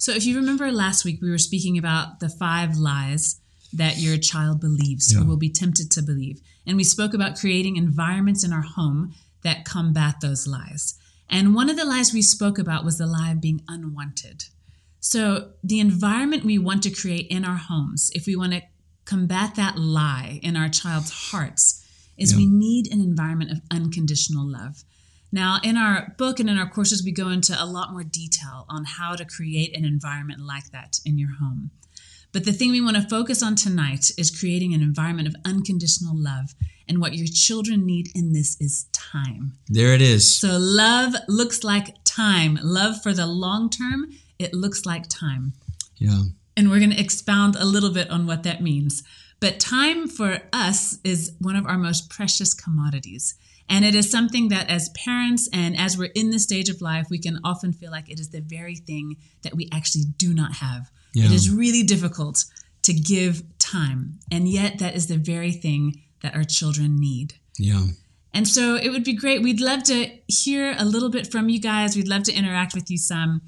So, 0.01 0.13
if 0.13 0.25
you 0.25 0.37
remember 0.37 0.71
last 0.71 1.05
week, 1.05 1.21
we 1.21 1.29
were 1.31 1.39
speaking 1.39 1.77
about 1.77 2.21
the 2.21 2.29
five 2.29 2.77
lies 2.77 3.41
that 3.73 3.99
your 3.99 4.17
child 4.17 4.61
believes 4.61 5.13
Yeah. 5.13 5.21
or 5.21 5.25
will 5.25 5.37
be 5.37 5.51
tempted 5.51 5.91
to 5.91 6.03
believe. 6.03 6.41
And 6.67 6.77
we 6.77 6.85
spoke 6.85 7.15
about 7.15 7.37
creating 7.37 7.77
environments 7.77 8.45
in 8.45 8.53
our 8.53 8.63
home 8.63 9.15
that 9.43 9.65
combat 9.65 10.17
those 10.21 10.47
lies. 10.47 10.95
And 11.29 11.55
one 11.55 11.69
of 11.69 11.77
the 11.77 11.85
lies 11.85 12.13
we 12.13 12.23
spoke 12.23 12.59
about 12.59 12.85
was 12.85 12.99
the 12.99 13.07
lie 13.07 13.33
of 13.33 13.41
being 13.41 13.63
unwanted. 13.69 14.45
So, 15.01 15.53
the 15.63 15.79
environment 15.79 16.45
we 16.45 16.59
want 16.59 16.83
to 16.85 16.91
create 16.91 17.29
in 17.29 17.45
our 17.45 17.57
homes, 17.57 18.11
if 18.15 18.27
we 18.27 18.35
want 18.35 18.53
to 18.53 18.63
combat 19.05 19.55
that 19.55 19.79
lie 19.79 20.41
in 20.43 20.57
our 20.57 20.69
child's 20.69 21.11
hearts, 21.31 21.85
is 22.17 22.33
Yeah. 22.33 22.39
we 22.39 22.47
need 22.47 22.93
an 22.93 23.01
environment 23.01 23.51
of 23.53 23.61
unconditional 23.71 24.47
love. 24.47 24.85
Now, 25.31 25.61
in 25.63 25.77
our 25.77 26.15
book 26.19 26.41
and 26.41 26.49
in 26.49 26.57
our 26.59 26.69
courses, 26.69 27.05
we 27.05 27.13
go 27.13 27.29
into 27.29 27.55
a 27.63 27.67
lot 27.67 27.93
more 27.93 28.03
detail 28.03 28.65
on 28.69 28.85
how 28.85 29.15
to 29.15 29.25
create 29.25 29.77
an 29.77 29.85
environment 29.85 30.41
like 30.41 30.71
that 30.73 31.01
in 31.05 31.19
your 31.19 31.35
home. 31.35 31.71
But 32.33 32.45
the 32.45 32.53
thing 32.53 32.71
we 32.71 32.81
want 32.81 32.97
to 32.97 33.09
focus 33.09 33.43
on 33.43 33.55
tonight 33.55 34.11
is 34.19 34.31
creating 34.31 34.75
an 34.75 34.83
environment 34.83 35.29
of 35.29 35.37
unconditional 35.45 36.17
love. 36.17 36.55
And 36.89 37.01
what 37.01 37.15
your 37.15 37.27
children 37.27 37.85
need 37.85 38.09
in 38.15 38.33
this 38.33 38.57
is 38.61 38.87
time. 38.93 39.53
There 39.69 39.93
it 39.95 40.01
is. 40.03 40.35
So, 40.35 40.57
love 40.59 41.15
looks 41.29 41.63
like 41.65 41.97
time. 42.05 42.59
Love 42.63 43.03
for 43.03 43.13
the 43.13 43.27
long 43.27 43.69
term, 43.71 44.07
it 44.39 44.55
looks 44.55 44.87
like 44.87 45.09
time. 45.09 45.53
Yeah. 45.97 46.23
And 46.57 46.71
we're 46.71 46.79
going 46.79 46.91
to 46.91 47.01
expound 47.01 47.57
a 47.57 47.65
little 47.65 47.93
bit 47.93 48.11
on 48.11 48.27
what 48.27 48.43
that 48.45 48.63
means. 48.63 49.03
But 49.41 49.61
time 49.61 50.09
for 50.09 50.41
us 50.53 50.99
is 51.05 51.33
one 51.41 51.55
of 51.57 51.67
our 51.67 51.79
most 51.79 52.11
precious 52.11 52.55
commodities. 52.55 53.37
And 53.69 53.85
it 53.85 53.95
is 53.95 54.11
something 54.11 54.49
that, 54.49 54.69
as 54.71 54.89
parents 54.91 55.49
and 55.53 55.77
as 55.77 55.97
we're 55.99 56.11
in 56.15 56.31
this 56.31 56.43
stage 56.45 56.69
of 56.71 56.81
life, 56.81 57.07
we 57.11 57.19
can 57.19 57.39
often 57.45 57.73
feel 57.73 57.91
like 57.91 58.11
it 58.11 58.19
is 58.19 58.31
the 58.31 58.41
very 58.41 58.75
thing 58.75 59.17
that 59.43 59.55
we 59.55 59.69
actually 59.71 60.05
do 60.17 60.33
not 60.33 60.55
have. 60.55 60.91
It 61.15 61.25
Yeah. 61.25 61.33
is 61.33 61.51
really 61.51 61.83
difficult 61.83 62.45
to 62.83 62.93
give 62.95 63.43
time. 63.59 64.19
And 64.31 64.49
yet, 64.49 64.79
that 64.79 64.97
is 64.97 65.07
the 65.07 65.19
very 65.19 65.53
thing 65.53 66.01
that 66.23 66.35
our 66.35 66.45
children 66.45 66.99
need. 66.99 67.35
Yeah. 67.59 67.87
And 68.35 68.47
so 68.47 68.77
it 68.77 68.91
would 68.91 69.05
be 69.05 69.15
great. 69.15 69.43
We'd 69.43 69.61
love 69.61 69.83
to 69.85 70.11
hear 70.27 70.75
a 70.79 70.85
little 70.85 71.11
bit 71.11 71.31
from 71.31 71.49
you 71.49 71.61
guys. 71.61 71.97
We'd 71.97 72.09
love 72.09 72.25
to 72.25 72.33
interact 72.33 72.75
with 72.75 72.91
you 72.91 72.99
some. 72.99 73.41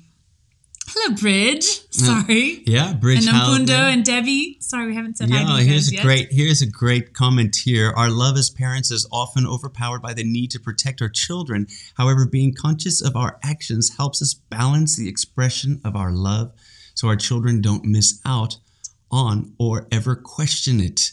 Hello, 0.88 1.14
Bridge. 1.14 1.64
Uh, 2.02 2.22
Sorry. 2.22 2.62
Yeah. 2.66 2.94
Bridge 2.94 3.26
And. 3.26 3.36
Nomfundo 3.36 3.92
and 3.92 4.04
Debbie. 4.04 4.56
Sorry, 4.60 4.88
we 4.88 4.94
haven't 4.96 5.18
said 5.18 5.30
hi 5.30 5.44
to 5.44 5.62
you 5.62 5.70
here's 5.70 5.92
a 5.92 5.94
yet. 5.94 6.02
great 6.02 6.28
here's 6.32 6.62
a 6.62 6.66
great 6.66 7.12
comment 7.14 7.54
here. 7.64 7.92
Our 7.96 8.10
love 8.10 8.36
as 8.36 8.50
parents 8.50 8.90
is 8.90 9.06
often 9.12 9.46
overpowered 9.46 10.02
by 10.02 10.14
the 10.14 10.24
need 10.24 10.50
to 10.52 10.58
protect 10.58 11.00
our 11.00 11.08
children. 11.08 11.68
However, 11.94 12.26
being 12.26 12.52
conscious 12.52 13.00
of 13.00 13.14
our 13.14 13.38
actions 13.44 13.96
helps 13.96 14.20
us 14.20 14.34
balance 14.34 14.96
the 14.96 15.08
expression 15.08 15.80
of 15.84 15.94
our 15.94 16.10
love 16.10 16.52
so 16.94 17.06
our 17.06 17.16
children 17.16 17.60
don't 17.60 17.84
miss 17.84 18.20
out 18.26 18.56
on 19.12 19.54
or 19.58 19.86
ever 19.92 20.16
question 20.16 20.80
it. 20.80 21.12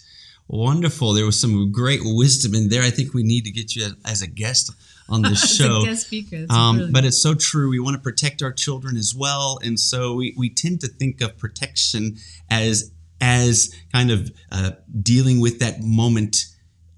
Wonderful. 0.50 1.13
There 1.13 1.25
was 1.25 1.39
some 1.39 1.72
great 1.72 2.00
wisdom 2.04 2.56
in 2.56 2.70
there. 2.70 2.84
I 2.84 2.89
think 2.89 3.13
we 3.13 3.24
need 3.24 3.44
to 3.46 3.51
get 3.51 3.75
you 3.75 3.88
as 4.06 4.22
a 4.22 4.27
guest 4.27 4.72
on 5.10 5.22
the 5.22 5.36
show. 5.58 5.84
guest 5.86 6.08
speaker. 6.08 6.46
Um, 6.50 6.92
but 6.92 7.04
it's 7.06 7.22
so 7.22 7.34
true. 7.34 7.70
We 7.70 7.80
want 7.80 7.96
to 7.96 8.01
protect 8.01 8.42
our 8.42 8.54
children 8.54 8.96
as 8.96 9.13
well, 9.16 9.60
and 9.63 9.80
so 9.80 10.16
we, 10.16 10.34
we 10.38 10.50
tend 10.50 10.82
to 10.82 10.88
think 10.88 11.22
of 11.22 11.38
protection 11.38 12.18
as 12.50 12.92
as 13.20 13.74
kind 13.92 14.12
of 14.12 14.32
uh, 14.51 14.72
dealing 15.01 15.39
with 15.42 15.60
that 15.60 15.82
moment, 15.82 16.38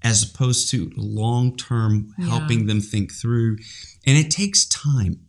as 0.02 0.22
opposed 0.22 0.70
to 0.70 0.90
long 0.96 1.56
term 1.56 2.14
Yeah. 2.18 2.26
helping 2.26 2.66
them 2.66 2.80
think 2.80 3.12
through. 3.12 3.56
And 4.06 4.16
it 4.18 4.30
takes 4.30 4.64
time. 4.66 5.20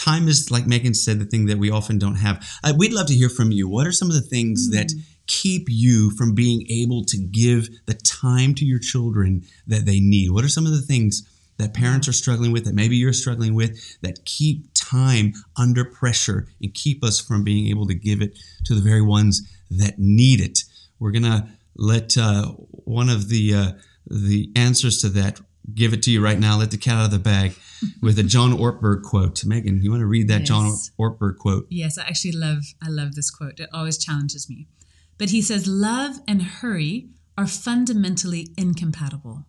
Time 0.00 0.28
is, 0.28 0.50
like 0.50 0.66
Megan 0.66 0.94
said, 0.94 1.18
the 1.18 1.26
thing 1.26 1.44
that 1.46 1.58
we 1.58 1.70
often 1.70 1.98
don't 1.98 2.16
have. 2.16 2.42
Uh, 2.64 2.72
we'd 2.76 2.92
love 2.92 3.06
to 3.08 3.14
hear 3.14 3.28
from 3.28 3.52
you. 3.52 3.68
What 3.68 3.86
are 3.86 3.92
some 3.92 4.08
of 4.08 4.14
the 4.14 4.22
things 4.22 4.70
that 4.70 4.90
keep 5.26 5.66
you 5.68 6.10
from 6.16 6.34
being 6.34 6.66
able 6.70 7.04
to 7.04 7.18
give 7.18 7.68
the 7.84 7.92
time 7.94 8.54
to 8.54 8.64
your 8.64 8.78
children 8.78 9.42
that 9.66 9.84
they 9.84 10.00
need? 10.00 10.30
What 10.30 10.42
are 10.42 10.48
some 10.48 10.64
of 10.64 10.72
the 10.72 10.80
things 10.80 11.28
that 11.58 11.74
parents 11.74 12.08
are 12.08 12.14
struggling 12.14 12.50
with, 12.50 12.64
that 12.64 12.74
maybe 12.74 12.96
you're 12.96 13.12
struggling 13.12 13.54
with, 13.54 14.00
that 14.00 14.24
keep 14.24 14.68
time 14.74 15.34
under 15.58 15.84
pressure 15.84 16.48
and 16.62 16.72
keep 16.72 17.04
us 17.04 17.20
from 17.20 17.44
being 17.44 17.66
able 17.66 17.86
to 17.86 17.94
give 17.94 18.22
it 18.22 18.38
to 18.64 18.74
the 18.74 18.80
very 18.80 19.02
ones 19.02 19.42
that 19.70 19.98
need 19.98 20.40
it? 20.40 20.60
We're 20.98 21.10
gonna 21.10 21.50
let 21.76 22.16
uh, 22.16 22.46
one 22.46 23.10
of 23.10 23.28
the 23.28 23.54
uh, 23.54 23.72
the 24.06 24.50
answers 24.56 25.02
to 25.02 25.10
that 25.10 25.40
give 25.74 25.92
it 25.92 26.02
to 26.04 26.10
you 26.10 26.22
right 26.22 26.38
now. 26.38 26.58
Let 26.58 26.70
the 26.70 26.76
cat 26.76 26.96
out 26.96 27.04
of 27.06 27.10
the 27.10 27.18
bag 27.18 27.54
with 28.02 28.18
a 28.18 28.22
John 28.22 28.52
Ortberg 28.56 29.02
quote. 29.02 29.44
Megan, 29.44 29.82
you 29.82 29.90
want 29.90 30.00
to 30.00 30.06
read 30.06 30.28
that 30.28 30.44
John 30.44 30.72
Ortberg 30.98 31.38
quote? 31.38 31.66
Yes, 31.70 31.98
I 31.98 32.02
actually 32.02 32.32
love 32.32 32.62
I 32.82 32.88
love 32.88 33.14
this 33.14 33.30
quote. 33.30 33.60
It 33.60 33.70
always 33.72 33.98
challenges 33.98 34.48
me. 34.48 34.66
But 35.18 35.30
he 35.30 35.42
says 35.42 35.66
love 35.66 36.16
and 36.26 36.42
hurry 36.42 37.10
are 37.36 37.46
fundamentally 37.46 38.48
incompatible. 38.56 39.46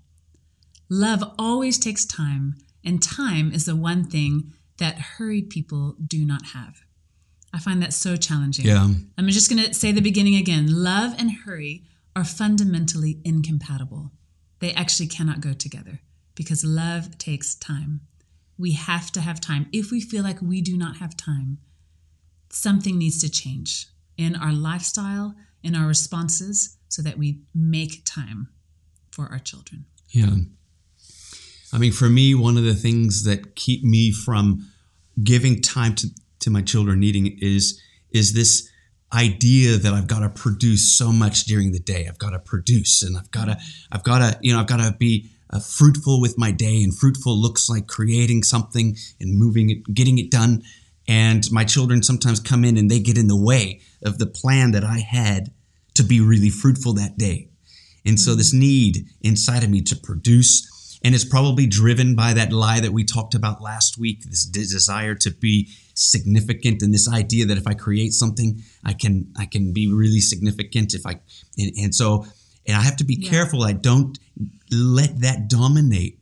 Love 0.89 1.23
always 1.39 1.79
takes 1.79 2.05
time, 2.05 2.55
and 2.83 3.01
time 3.01 3.51
is 3.53 3.65
the 3.65 3.75
one 3.75 4.03
thing 4.03 4.51
that 4.77 4.99
hurried 4.99 5.49
people 5.49 5.95
do 6.05 6.25
not 6.25 6.47
have. 6.47 6.81
I 7.53 7.59
find 7.59 7.81
that 7.81 7.93
so 7.93 8.15
challenging. 8.15 8.65
Yeah. 8.65 8.89
I'm 9.17 9.27
just 9.29 9.49
going 9.49 9.63
to 9.63 9.73
say 9.73 9.91
the 9.91 10.01
beginning 10.01 10.35
again. 10.35 10.67
Love 10.69 11.13
and 11.17 11.31
hurry 11.45 11.83
are 12.15 12.23
fundamentally 12.23 13.19
incompatible. 13.23 14.11
They 14.59 14.73
actually 14.73 15.07
cannot 15.07 15.41
go 15.41 15.53
together 15.53 16.01
because 16.35 16.63
love 16.63 17.17
takes 17.17 17.55
time. 17.55 18.01
We 18.57 18.73
have 18.73 19.11
to 19.11 19.21
have 19.21 19.41
time. 19.41 19.67
If 19.71 19.91
we 19.91 20.01
feel 20.01 20.23
like 20.23 20.41
we 20.41 20.61
do 20.61 20.77
not 20.77 20.97
have 20.97 21.17
time, 21.17 21.57
something 22.49 22.97
needs 22.97 23.19
to 23.21 23.29
change 23.29 23.87
in 24.17 24.35
our 24.35 24.53
lifestyle, 24.53 25.35
in 25.63 25.75
our 25.75 25.87
responses, 25.87 26.77
so 26.89 27.01
that 27.01 27.17
we 27.17 27.41
make 27.55 28.03
time 28.05 28.49
for 29.11 29.27
our 29.27 29.39
children. 29.39 29.85
Yeah. 30.09 30.35
I 31.73 31.77
mean, 31.77 31.91
for 31.91 32.09
me, 32.09 32.35
one 32.35 32.57
of 32.57 32.63
the 32.63 32.75
things 32.75 33.23
that 33.23 33.55
keep 33.55 33.83
me 33.83 34.11
from 34.11 34.67
giving 35.23 35.61
time 35.61 35.95
to, 35.95 36.07
to 36.39 36.49
my 36.49 36.61
children 36.61 36.99
needing 36.99 37.37
is 37.41 37.81
is 38.11 38.33
this 38.33 38.69
idea 39.13 39.77
that 39.77 39.93
I've 39.93 40.07
got 40.07 40.19
to 40.19 40.29
produce 40.29 40.97
so 40.97 41.11
much 41.11 41.45
during 41.45 41.71
the 41.71 41.79
day. 41.79 42.07
I've 42.07 42.17
got 42.17 42.31
to 42.31 42.39
produce 42.39 43.03
and 43.03 43.17
I've 43.17 43.31
got 43.31 43.45
to 43.45 43.57
I've 43.91 44.03
got 44.03 44.19
to 44.19 44.39
you 44.41 44.53
know 44.53 44.59
I've 44.59 44.67
got 44.67 44.77
to 44.77 44.95
be 44.97 45.31
uh, 45.51 45.59
fruitful 45.59 46.21
with 46.21 46.37
my 46.37 46.51
day 46.51 46.83
and 46.83 46.97
fruitful 46.97 47.35
looks 47.35 47.69
like 47.69 47.87
creating 47.87 48.43
something 48.43 48.95
and 49.19 49.37
moving 49.37 49.69
it 49.69 49.93
getting 49.93 50.17
it 50.17 50.31
done 50.31 50.63
and 51.07 51.51
my 51.51 51.65
children 51.65 52.03
sometimes 52.03 52.39
come 52.39 52.63
in 52.63 52.77
and 52.77 52.89
they 52.89 52.99
get 52.99 53.17
in 53.17 53.27
the 53.27 53.35
way 53.35 53.81
of 54.03 54.17
the 54.17 54.25
plan 54.25 54.71
that 54.71 54.83
I 54.83 54.99
had 54.99 55.51
to 55.95 56.03
be 56.03 56.21
really 56.21 56.49
fruitful 56.49 56.93
that 56.93 57.17
day. 57.17 57.49
And 58.05 58.19
so 58.19 58.35
this 58.35 58.53
need 58.53 59.05
inside 59.21 59.63
of 59.63 59.69
me 59.69 59.81
to 59.81 59.95
produce 59.95 60.67
and 61.03 61.15
it's 61.15 61.25
probably 61.25 61.65
driven 61.65 62.15
by 62.15 62.31
that 62.33 62.53
lie 62.53 62.79
that 62.79 62.93
we 62.93 63.03
talked 63.03 63.33
about 63.33 63.61
last 63.61 63.97
week 63.97 64.23
this 64.23 64.45
desire 64.45 65.15
to 65.15 65.31
be 65.31 65.67
significant 65.95 66.81
and 66.83 66.93
this 66.93 67.11
idea 67.11 67.45
that 67.45 67.57
if 67.57 67.65
i 67.65 67.73
create 67.73 68.13
something 68.13 68.61
i 68.85 68.93
can 68.93 69.31
i 69.37 69.45
can 69.45 69.73
be 69.73 69.91
really 69.91 70.19
significant 70.19 70.93
if 70.93 71.05
i 71.05 71.19
and, 71.57 71.71
and 71.75 71.95
so 71.95 72.25
and 72.67 72.75
i 72.77 72.81
have 72.81 72.97
to 72.97 73.03
be 73.03 73.15
Yeah. 73.19 73.29
careful 73.29 73.63
i 73.63 73.73
don't 73.73 74.17
let 74.71 75.19
that 75.21 75.47
dominate 75.49 76.19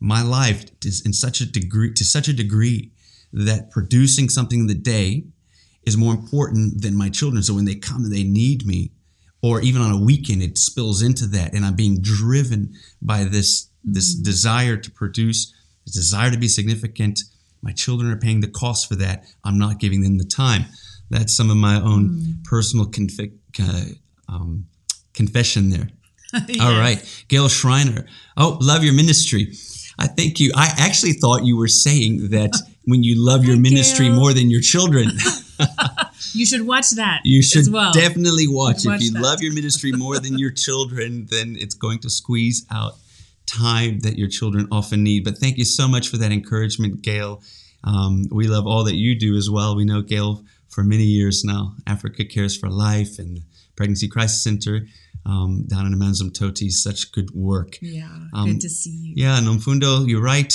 my 0.00 0.22
life 0.22 0.64
to, 0.80 0.88
in 1.04 1.12
such 1.12 1.40
a 1.40 1.46
degree 1.46 1.92
to 1.94 2.04
such 2.04 2.28
a 2.28 2.32
degree 2.32 2.90
that 3.32 3.70
producing 3.70 4.28
something 4.28 4.60
in 4.60 4.66
the 4.66 4.74
day 4.74 5.24
is 5.84 5.96
more 5.96 6.14
important 6.14 6.80
than 6.82 6.96
my 6.96 7.08
children. 7.10 7.42
So 7.42 7.52
when 7.54 7.64
they 7.66 7.74
come 7.74 8.04
and 8.04 8.12
they 8.12 8.22
need 8.24 8.64
me 8.66 8.92
or 9.42 9.60
even 9.60 9.82
on 9.82 9.90
a 9.92 10.00
weekend 10.00 10.42
it 10.42 10.56
spills 10.56 11.02
into 11.02 11.26
that. 11.28 11.52
And 11.54 11.64
i'm 11.64 11.74
being 11.74 12.00
driven 12.00 12.74
by 13.02 13.24
this 13.24 13.68
this 13.82 14.14
desire 14.14 14.76
to 14.76 14.90
produce 14.90 15.52
this 15.84 15.94
desire 15.94 16.30
to 16.30 16.38
be 16.38 16.48
significant. 16.48 17.20
My 17.62 17.72
children 17.72 18.10
are 18.10 18.16
paying 18.16 18.40
the 18.40 18.48
cost 18.48 18.88
for 18.88 18.96
that. 18.96 19.24
I'm 19.44 19.58
not 19.58 19.78
giving 19.80 20.02
them 20.02 20.18
the 20.18 20.24
time. 20.24 20.64
That's 21.10 21.36
some 21.36 21.50
of 21.50 21.56
my 21.56 21.76
own 21.80 22.38
personal 22.44 22.86
confi- 22.90 23.36
uh, 23.60 23.84
um, 24.28 24.66
confession 25.14 25.70
there 25.70 25.88
all 26.60 26.78
right 26.78 27.24
gail 27.28 27.48
schreiner 27.48 28.06
oh 28.36 28.58
love 28.60 28.82
your 28.84 28.94
ministry 28.94 29.52
i 29.98 30.06
think 30.06 30.40
you 30.40 30.52
i 30.56 30.68
actually 30.78 31.12
thought 31.12 31.44
you 31.44 31.56
were 31.56 31.68
saying 31.68 32.28
that 32.30 32.50
when 32.86 33.02
you 33.02 33.14
love 33.16 33.44
your 33.44 33.58
ministry 33.58 34.06
Gail. 34.08 34.16
more 34.16 34.32
than 34.34 34.50
your 34.50 34.60
children 34.60 35.08
You 36.32 36.46
should 36.46 36.66
watch 36.66 36.90
that. 36.90 37.20
you 37.24 37.42
should 37.42 37.60
as 37.60 37.70
well. 37.70 37.92
definitely 37.92 38.48
watch. 38.48 38.84
Watch 38.84 38.96
if 38.96 39.02
you 39.02 39.10
that. 39.12 39.22
love 39.22 39.42
your 39.42 39.52
ministry 39.52 39.92
more 39.92 40.18
than 40.18 40.36
your 40.38 40.50
children, 40.50 41.26
then 41.30 41.56
it's 41.58 41.74
going 41.74 42.00
to 42.00 42.10
squeeze 42.10 42.66
out 42.72 42.94
time 43.46 44.00
that 44.00 44.18
your 44.18 44.28
children 44.28 44.66
often 44.72 45.02
need. 45.04 45.22
But 45.24 45.38
thank 45.38 45.58
you 45.58 45.64
so 45.64 45.86
much 45.86 46.08
for 46.08 46.16
that 46.16 46.32
encouragement, 46.32 47.02
Gail. 47.02 47.42
Um, 47.84 48.24
we 48.32 48.48
love 48.48 48.66
all 48.66 48.84
that 48.84 48.96
you 48.96 49.14
do 49.14 49.36
as 49.36 49.48
well. 49.50 49.76
We 49.76 49.84
know 49.84 50.02
Gail 50.02 50.44
for 50.74 50.82
many 50.84 51.04
years 51.04 51.44
now. 51.44 51.74
Africa 51.86 52.24
Cares 52.24 52.56
for 52.56 52.68
Life 52.68 53.18
and 53.18 53.42
Pregnancy 53.76 54.08
Crisis 54.08 54.42
Center 54.42 54.86
um, 55.26 55.64
down 55.68 55.86
in 55.86 55.94
Amanzimtoti. 55.98 56.70
Such 56.70 57.12
good 57.12 57.30
work. 57.34 57.78
Yeah, 57.80 58.08
Um, 58.32 58.46
good 58.52 58.60
to 58.62 58.68
see 58.70 58.90
you. 58.90 59.12
Yeah, 59.16 59.40
Nomfundo, 59.40 60.06
you're 60.08 60.22
right. 60.22 60.54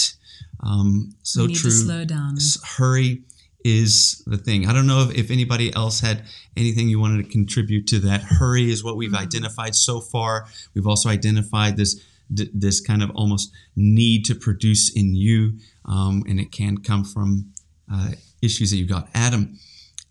Um, 0.61 1.15
so 1.23 1.41
we 1.41 1.47
need 1.47 1.57
true 1.57 1.69
to 1.71 1.75
slow 1.75 2.05
down. 2.05 2.37
hurry 2.77 3.23
is 3.63 4.23
the 4.25 4.37
thing. 4.37 4.67
I 4.67 4.73
don't 4.73 4.87
know 4.87 5.03
if, 5.09 5.17
if 5.17 5.31
anybody 5.31 5.73
else 5.73 5.99
had 5.99 6.23
anything 6.55 6.87
you 6.89 6.99
wanted 6.99 7.23
to 7.25 7.29
contribute 7.31 7.87
to 7.87 7.99
that. 7.99 8.21
Hurry 8.21 8.69
is 8.71 8.83
what 8.83 8.95
we've 8.97 9.09
Mm-hmm. 9.11 9.23
identified 9.23 9.75
so 9.75 9.99
far. 10.01 10.47
We've 10.73 10.87
also 10.87 11.09
identified 11.09 11.75
this 11.77 11.99
d- 12.33 12.49
this 12.53 12.79
kind 12.79 13.01
of 13.03 13.09
almost 13.15 13.51
need 13.75 14.23
to 14.25 14.35
produce 14.35 14.91
in 14.95 15.15
you, 15.15 15.57
um, 15.85 16.23
and 16.29 16.39
it 16.39 16.51
can 16.51 16.77
come 16.77 17.03
from 17.03 17.51
uh, 17.91 18.11
issues 18.41 18.69
that 18.71 18.77
you've 18.77 18.87
got. 18.89 19.09
Adam, 19.13 19.57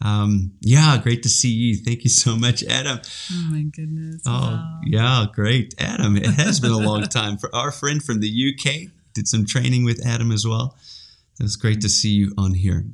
um, 0.00 0.52
yeah, 0.60 0.96
great 1.02 1.22
to 1.24 1.28
see 1.28 1.50
you. 1.50 1.76
Thank 1.76 2.04
you 2.04 2.10
so 2.10 2.36
much, 2.36 2.62
Adam. 2.64 3.00
Oh 3.32 3.48
my 3.50 3.62
goodness. 3.62 4.22
Oh, 4.26 4.30
Wow. 4.30 4.80
yeah, 4.84 5.26
great. 5.32 5.74
Adam, 5.78 6.16
it 6.16 6.26
has 6.26 6.60
been 6.60 6.70
a 6.70 6.78
long 6.78 7.02
time. 7.02 7.36
For 7.38 7.54
our 7.54 7.72
friend 7.72 8.02
from 8.02 8.20
the 8.20 8.28
UK, 8.54 8.90
did 9.14 9.26
some 9.26 9.44
training 9.44 9.84
with 9.84 10.04
Adam 10.06 10.30
as 10.30 10.46
well. 10.46 10.76
It's 11.40 11.56
great 11.56 11.80
to 11.80 11.88
see 11.88 12.10
you 12.10 12.32
on 12.38 12.54
here. 12.54 12.84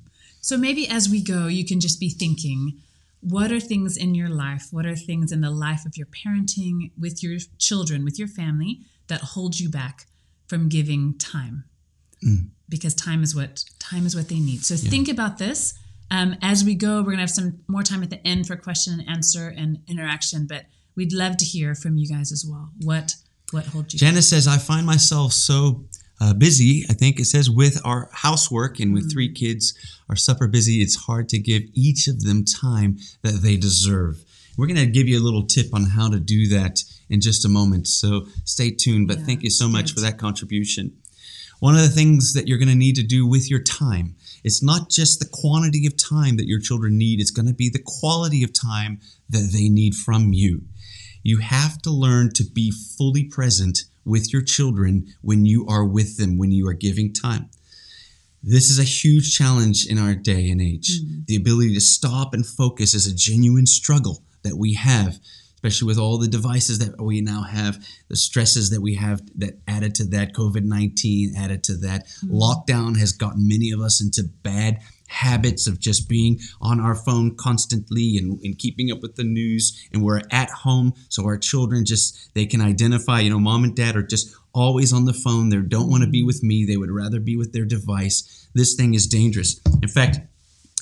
So 0.41 0.57
maybe 0.57 0.89
as 0.89 1.09
we 1.09 1.23
go, 1.23 1.47
you 1.47 1.65
can 1.65 1.81
just 1.81 1.99
be 2.01 2.09
thinking 2.11 2.81
what 3.21 3.51
are 3.51 3.61
things 3.61 3.97
in 3.97 4.15
your 4.15 4.29
life? 4.29 4.69
What 4.71 4.85
are 4.85 4.95
things 4.97 5.33
in 5.33 5.41
the 5.41 5.51
life 5.51 5.87
of 5.87 5.97
your 5.97 6.07
parenting, 6.07 6.91
with 7.01 7.23
your 7.23 7.39
children, 7.59 8.05
with 8.05 8.19
your 8.19 8.29
family 8.29 8.81
that 9.09 9.21
hold 9.23 9.59
you 9.59 9.71
back 9.71 10.07
from 10.47 10.69
giving 10.69 11.17
time? 11.19 11.65
Because 12.69 12.95
time 12.95 13.23
is 13.23 13.35
what 13.35 13.65
time 13.79 14.05
is 14.07 14.15
what 14.17 14.29
they 14.29 14.41
need. 14.41 14.65
So 14.65 14.77
think 14.77 15.09
about 15.09 15.39
this. 15.39 15.75
Um, 16.15 16.37
as 16.43 16.65
we 16.65 16.75
go, 16.75 17.03
we're 17.03 17.11
gonna 17.11 17.23
have 17.23 17.31
some 17.31 17.61
more 17.67 17.83
time 17.83 18.03
at 18.03 18.11
the 18.11 18.25
end 18.27 18.47
for 18.47 18.57
question 18.57 19.01
and 19.01 19.09
answer 19.09 19.49
and 19.49 19.79
interaction. 19.89 20.47
But 20.47 20.67
we'd 20.95 21.13
love 21.13 21.37
to 21.39 21.45
hear 21.45 21.75
from 21.75 21.97
you 21.97 22.09
guys 22.09 22.31
as 22.31 22.47
well. 22.49 22.71
What 22.83 23.17
what 23.51 23.67
holds 23.67 23.95
you? 23.95 23.99
Janice 23.99 24.29
says, 24.29 24.47
I 24.47 24.59
find 24.59 24.87
myself 24.87 25.33
so 25.33 25.85
uh, 26.21 26.35
busy. 26.35 26.85
I 26.89 26.93
think 26.95 27.19
it 27.19 27.27
says 27.27 27.51
with 27.51 27.81
our 27.85 28.09
housework 28.13 28.81
and 28.81 28.95
with 28.95 29.13
three 29.13 29.33
kids, 29.33 29.75
our 30.09 30.17
supper 30.17 30.47
busy, 30.49 30.81
it's 30.83 30.97
hard 30.97 31.29
to 31.31 31.39
give 31.39 31.63
each 31.75 32.07
of 32.09 32.23
them 32.23 32.45
time 32.45 32.99
that 33.23 33.43
they 33.43 33.57
deserve. 33.57 34.25
We're 34.57 34.67
going 34.69 34.77
to 34.79 34.87
give 34.87 35.09
you 35.09 35.21
a 35.21 35.25
little 35.25 35.47
tip 35.47 35.67
on 35.75 35.85
how 35.85 36.09
to 36.11 36.21
do 36.21 36.49
that 36.49 36.83
in 37.11 37.21
just 37.21 37.45
a 37.45 37.49
moment. 37.49 37.89
So 37.89 38.27
stay 38.45 38.71
tuned. 38.71 39.09
But 39.09 39.19
Yeah, 39.19 39.25
thank 39.25 39.43
you 39.43 39.51
so 39.51 39.69
much 39.69 39.87
good. 39.87 39.95
for 39.95 40.01
that 40.01 40.19
contribution. 40.19 40.93
One 41.61 41.75
of 41.75 41.83
the 41.83 41.89
things 41.89 42.35
that 42.35 42.47
you're 42.47 42.59
going 42.59 42.69
to 42.69 42.75
need 42.75 42.97
to 42.97 43.03
do 43.03 43.27
with 43.27 43.51
your 43.51 43.63
time, 43.63 44.17
it's 44.45 44.63
not 44.63 44.91
just 44.91 45.19
the 45.19 45.29
quantity 45.33 45.87
of 45.87 45.97
time 45.97 46.37
that 46.37 46.47
your 46.47 46.61
children 46.61 46.99
need, 46.99 47.21
it's 47.21 47.31
going 47.31 47.49
to 47.49 47.55
be 47.55 47.71
the 47.71 47.83
quality 47.85 48.45
of 48.45 48.53
time 48.53 49.01
that 49.29 49.51
they 49.53 49.69
need 49.69 49.95
from 49.95 50.33
you. 50.33 50.63
You 51.23 51.39
have 51.39 51.81
to 51.83 51.91
learn 51.91 52.33
to 52.35 52.45
be 52.45 52.71
fully 52.71 53.25
present 53.25 53.81
with 54.05 54.33
your 54.33 54.43
children 54.43 55.07
when 55.23 55.47
you 55.47 55.67
are 55.67 55.85
with 55.85 56.19
them, 56.19 56.37
when 56.37 56.53
you 56.53 56.69
are 56.69 56.75
giving 56.75 57.13
time. 57.13 57.49
This 58.43 58.69
is 58.69 58.79
a 58.79 58.85
huge 58.85 59.35
challenge 59.35 59.87
in 59.87 59.97
our 59.97 60.15
day 60.15 60.51
and 60.51 60.61
age. 60.61 61.01
Mm. 61.01 61.27
The 61.27 61.37
ability 61.37 61.73
to 61.75 61.81
stop 61.81 62.35
and 62.35 62.47
focus 62.47 62.93
is 62.93 63.07
a 63.07 63.15
genuine 63.15 63.65
struggle 63.65 64.23
that 64.43 64.59
we 64.59 64.75
have, 64.75 65.19
especially 65.65 65.87
with 65.87 65.99
all 65.99 66.19
the 66.19 66.29
devices 66.29 66.79
that 66.79 67.03
we 67.03 67.23
now 67.23 67.43
have, 67.43 67.83
the 68.09 68.17
stresses 68.17 68.69
that 68.69 68.83
we 68.83 68.97
have 68.97 69.23
that 69.39 69.59
added 69.67 69.95
to 69.95 70.05
that, 70.05 70.35
COVID 70.35 70.63
19 70.63 71.35
added 71.39 71.65
to 71.65 71.77
that. 71.79 72.07
Mm-hmm. 72.07 72.37
Lockdown 72.37 72.99
has 72.99 73.13
gotten 73.13 73.49
many 73.49 73.71
of 73.71 73.81
us 73.81 74.03
into 74.03 74.25
bad 74.43 74.81
habits 75.09 75.67
of 75.67 75.81
just 75.81 76.07
being 76.07 76.39
on 76.61 76.81
our 76.81 76.95
phone 76.95 77.35
constantly 77.37 78.19
and, 78.19 78.39
and 78.43 78.59
keeping 78.59 78.91
up 78.91 79.01
with 79.01 79.17
the 79.17 79.25
news 79.25 79.87
and 79.93 80.03
we're 80.03 80.21
at 80.31 80.51
home 80.51 80.93
so 81.09 81.25
our 81.25 81.37
children 81.37 81.85
just 81.85 82.35
they 82.35 82.47
can 82.47 82.61
identify 82.61 83.21
you 83.21 83.29
know 83.31 83.39
mom 83.39 83.65
and 83.65 83.77
dad 83.77 83.97
are 83.97 84.03
just 84.03 84.35
always 84.55 84.93
on 84.93 85.05
the 85.05 85.13
phone. 85.13 85.49
They 85.49 85.59
don't 85.59 85.91
want 85.91 86.05
to 86.05 86.11
be 86.11 86.23
with 86.23 86.43
me. 86.43 86.65
They 86.65 86.77
would 86.77 86.91
rather 86.91 87.21
be 87.21 87.37
with 87.37 87.53
their 87.53 87.65
device. 87.65 88.49
This 88.55 88.75
thing 88.75 88.95
is 88.95 89.07
dangerous. 89.07 89.61
In 89.83 89.89
fact 89.89 90.19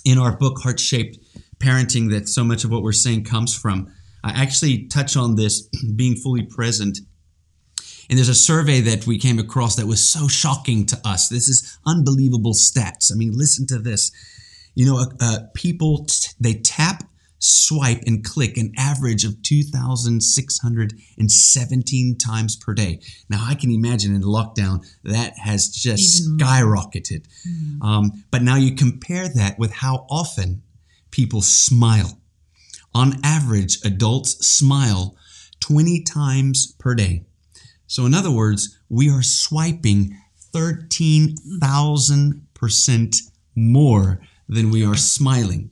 in 0.04 0.18
our 0.18 0.36
book 0.36 0.58
heart 0.62 0.80
shaped 0.80 1.18
parenting 1.58 2.10
that 2.10 2.28
so 2.28 2.42
much 2.42 2.64
of 2.64 2.70
what 2.70 2.82
we're 2.82 2.90
saying 2.90 3.22
comes 3.22 3.56
from 3.56 3.92
i 4.24 4.30
actually 4.30 4.86
touch 4.86 5.16
on 5.16 5.36
this 5.36 5.68
being 5.96 6.16
fully 6.16 6.42
present 6.42 6.98
and 8.08 8.18
there's 8.18 8.28
a 8.28 8.34
survey 8.34 8.80
that 8.80 9.06
we 9.06 9.16
came 9.18 9.38
across 9.38 9.76
that 9.76 9.86
was 9.86 10.02
so 10.02 10.26
shocking 10.28 10.84
to 10.86 11.00
us. 11.02 11.28
This 11.28 11.48
is 11.48 11.78
unbelievable 11.86 12.52
stats. 12.52 13.10
I 13.10 13.14
mean, 13.14 13.32
listen 13.34 13.66
to 13.68 13.78
this. 13.78 14.12
You 14.74 14.84
know, 14.86 15.06
uh, 15.20 15.38
people 15.54 16.04
t- 16.04 16.28
they 16.38 16.52
tap 16.54 17.04
swipe 17.38 18.02
and 18.06 18.24
click 18.24 18.56
an 18.56 18.72
average 18.78 19.24
of 19.24 19.42
2,617 19.42 22.18
times 22.18 22.56
per 22.56 22.72
day. 22.72 23.00
Now, 23.28 23.44
I 23.48 23.56
can 23.56 23.72
imagine 23.72 24.14
in 24.14 24.22
lockdown 24.22 24.86
that 25.02 25.36
has 25.38 25.66
just 25.68 26.22
Even 26.22 26.38
skyrocketed. 26.38 27.26
Um, 27.82 28.24
but 28.30 28.42
now 28.42 28.54
you 28.56 28.76
compare 28.76 29.28
that 29.28 29.58
with 29.58 29.72
how 29.72 30.06
often 30.08 30.62
people 31.10 31.42
smile. 31.42 32.21
On 32.94 33.18
average, 33.24 33.78
adults 33.84 34.46
smile 34.46 35.16
20 35.60 36.02
times 36.02 36.74
per 36.78 36.94
day. 36.94 37.24
So, 37.86 38.04
in 38.06 38.14
other 38.14 38.30
words, 38.30 38.78
we 38.88 39.10
are 39.10 39.22
swiping 39.22 40.16
13,000% 40.54 43.16
more 43.54 44.20
than 44.48 44.70
we 44.70 44.84
are 44.84 44.96
smiling. 44.96 45.70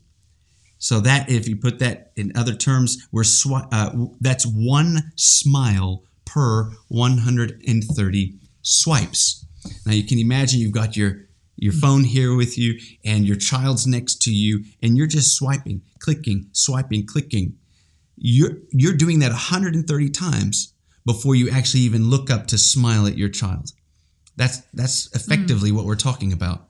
So 0.79 1.01
that, 1.01 1.31
if 1.31 1.47
you 1.47 1.57
put 1.57 1.79
that 1.81 2.13
in 2.17 2.33
other 2.35 2.55
terms, 2.55 3.07
we're 3.13 3.23
swi- 3.23 3.69
uh, 3.71 4.07
that's 4.21 4.47
one 4.47 5.13
smile 5.15 6.05
per 6.25 6.71
130 6.89 8.39
swipes. 8.63 9.45
Now 9.85 9.93
you 9.93 10.05
can 10.05 10.19
imagine 10.19 10.61
you've 10.61 10.73
got 10.73 10.97
your 10.97 11.27
your 11.61 11.73
phone 11.73 12.05
here 12.05 12.35
with 12.35 12.59
you, 12.59 12.79
and 13.05 13.27
your 13.27 13.37
child's 13.37 13.87
next 13.87 14.23
to 14.23 14.33
you, 14.33 14.65
and 14.83 14.97
you're 14.97 15.07
just 15.07 15.37
swiping, 15.37 15.83
clicking, 15.99 16.47
swiping, 16.53 17.07
clicking. 17.07 17.57
You're 18.17 18.59
you're 18.71 18.97
doing 18.97 19.21
that 19.21 19.31
130 19.31 20.11
times 20.11 20.75
before 21.07 21.35
you 21.35 21.51
actually 21.51 21.81
even 21.81 22.11
look 22.11 22.31
up 22.31 22.47
to 22.49 22.59
smile 22.59 23.07
at 23.07 23.19
your 23.19 23.29
child. 23.29 23.73
That's 24.37 24.59
that's 24.73 25.15
effectively 25.15 25.71
mm. 25.71 25.77
what 25.77 25.85
we're 25.85 25.97
talking 25.97 26.33
about. 26.33 26.69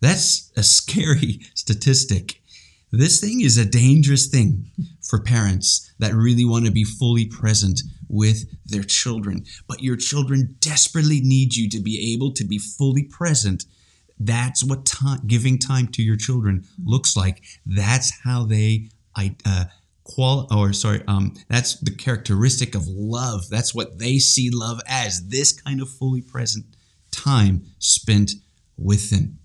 That's 0.00 0.52
a 0.56 0.62
scary 0.62 1.40
statistic. 1.54 2.42
This 2.90 3.20
thing 3.20 3.42
is 3.42 3.58
a 3.58 3.66
dangerous 3.66 4.28
thing 4.28 4.70
for 5.02 5.20
parents 5.20 5.92
that 5.98 6.14
really 6.14 6.44
want 6.44 6.64
to 6.64 6.72
be 6.72 6.84
fully 6.84 7.26
present 7.26 7.82
with 8.08 8.46
their 8.64 8.82
children. 8.82 9.44
But 9.66 9.82
your 9.82 9.96
children 9.96 10.56
desperately 10.60 11.20
need 11.20 11.54
you 11.54 11.68
to 11.70 11.80
be 11.80 12.14
able 12.14 12.32
to 12.32 12.44
be 12.44 12.58
fully 12.58 13.02
present. 13.02 13.64
That's 14.18 14.64
what 14.64 14.84
time, 14.84 15.20
giving 15.26 15.58
time 15.58 15.88
to 15.88 16.02
your 16.02 16.16
children 16.16 16.64
looks 16.84 17.16
like. 17.16 17.42
That's 17.64 18.12
how 18.24 18.44
they 18.44 18.88
I, 19.16 19.36
uh, 19.44 19.64
qual 20.04 20.46
or 20.50 20.72
sorry, 20.72 21.02
um, 21.06 21.34
that's 21.48 21.78
the 21.80 21.90
characteristic 21.90 22.74
of 22.74 22.86
love. 22.86 23.48
That's 23.50 23.74
what 23.74 23.98
they 23.98 24.18
see 24.18 24.50
love 24.50 24.80
as. 24.86 25.28
This 25.28 25.52
kind 25.52 25.80
of 25.80 25.88
fully 25.88 26.22
present 26.22 26.64
time 27.10 27.66
spent 27.78 28.32
with 28.76 29.10
them. 29.10 29.38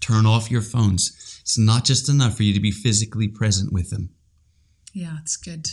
Turn 0.00 0.26
off 0.26 0.50
your 0.50 0.62
phones. 0.62 1.38
It's 1.42 1.58
not 1.58 1.84
just 1.84 2.08
enough 2.08 2.36
for 2.36 2.42
you 2.42 2.52
to 2.52 2.60
be 2.60 2.70
physically 2.70 3.28
present 3.28 3.72
with 3.72 3.90
them. 3.90 4.10
Yeah, 4.92 5.18
it's 5.22 5.36
good. 5.36 5.68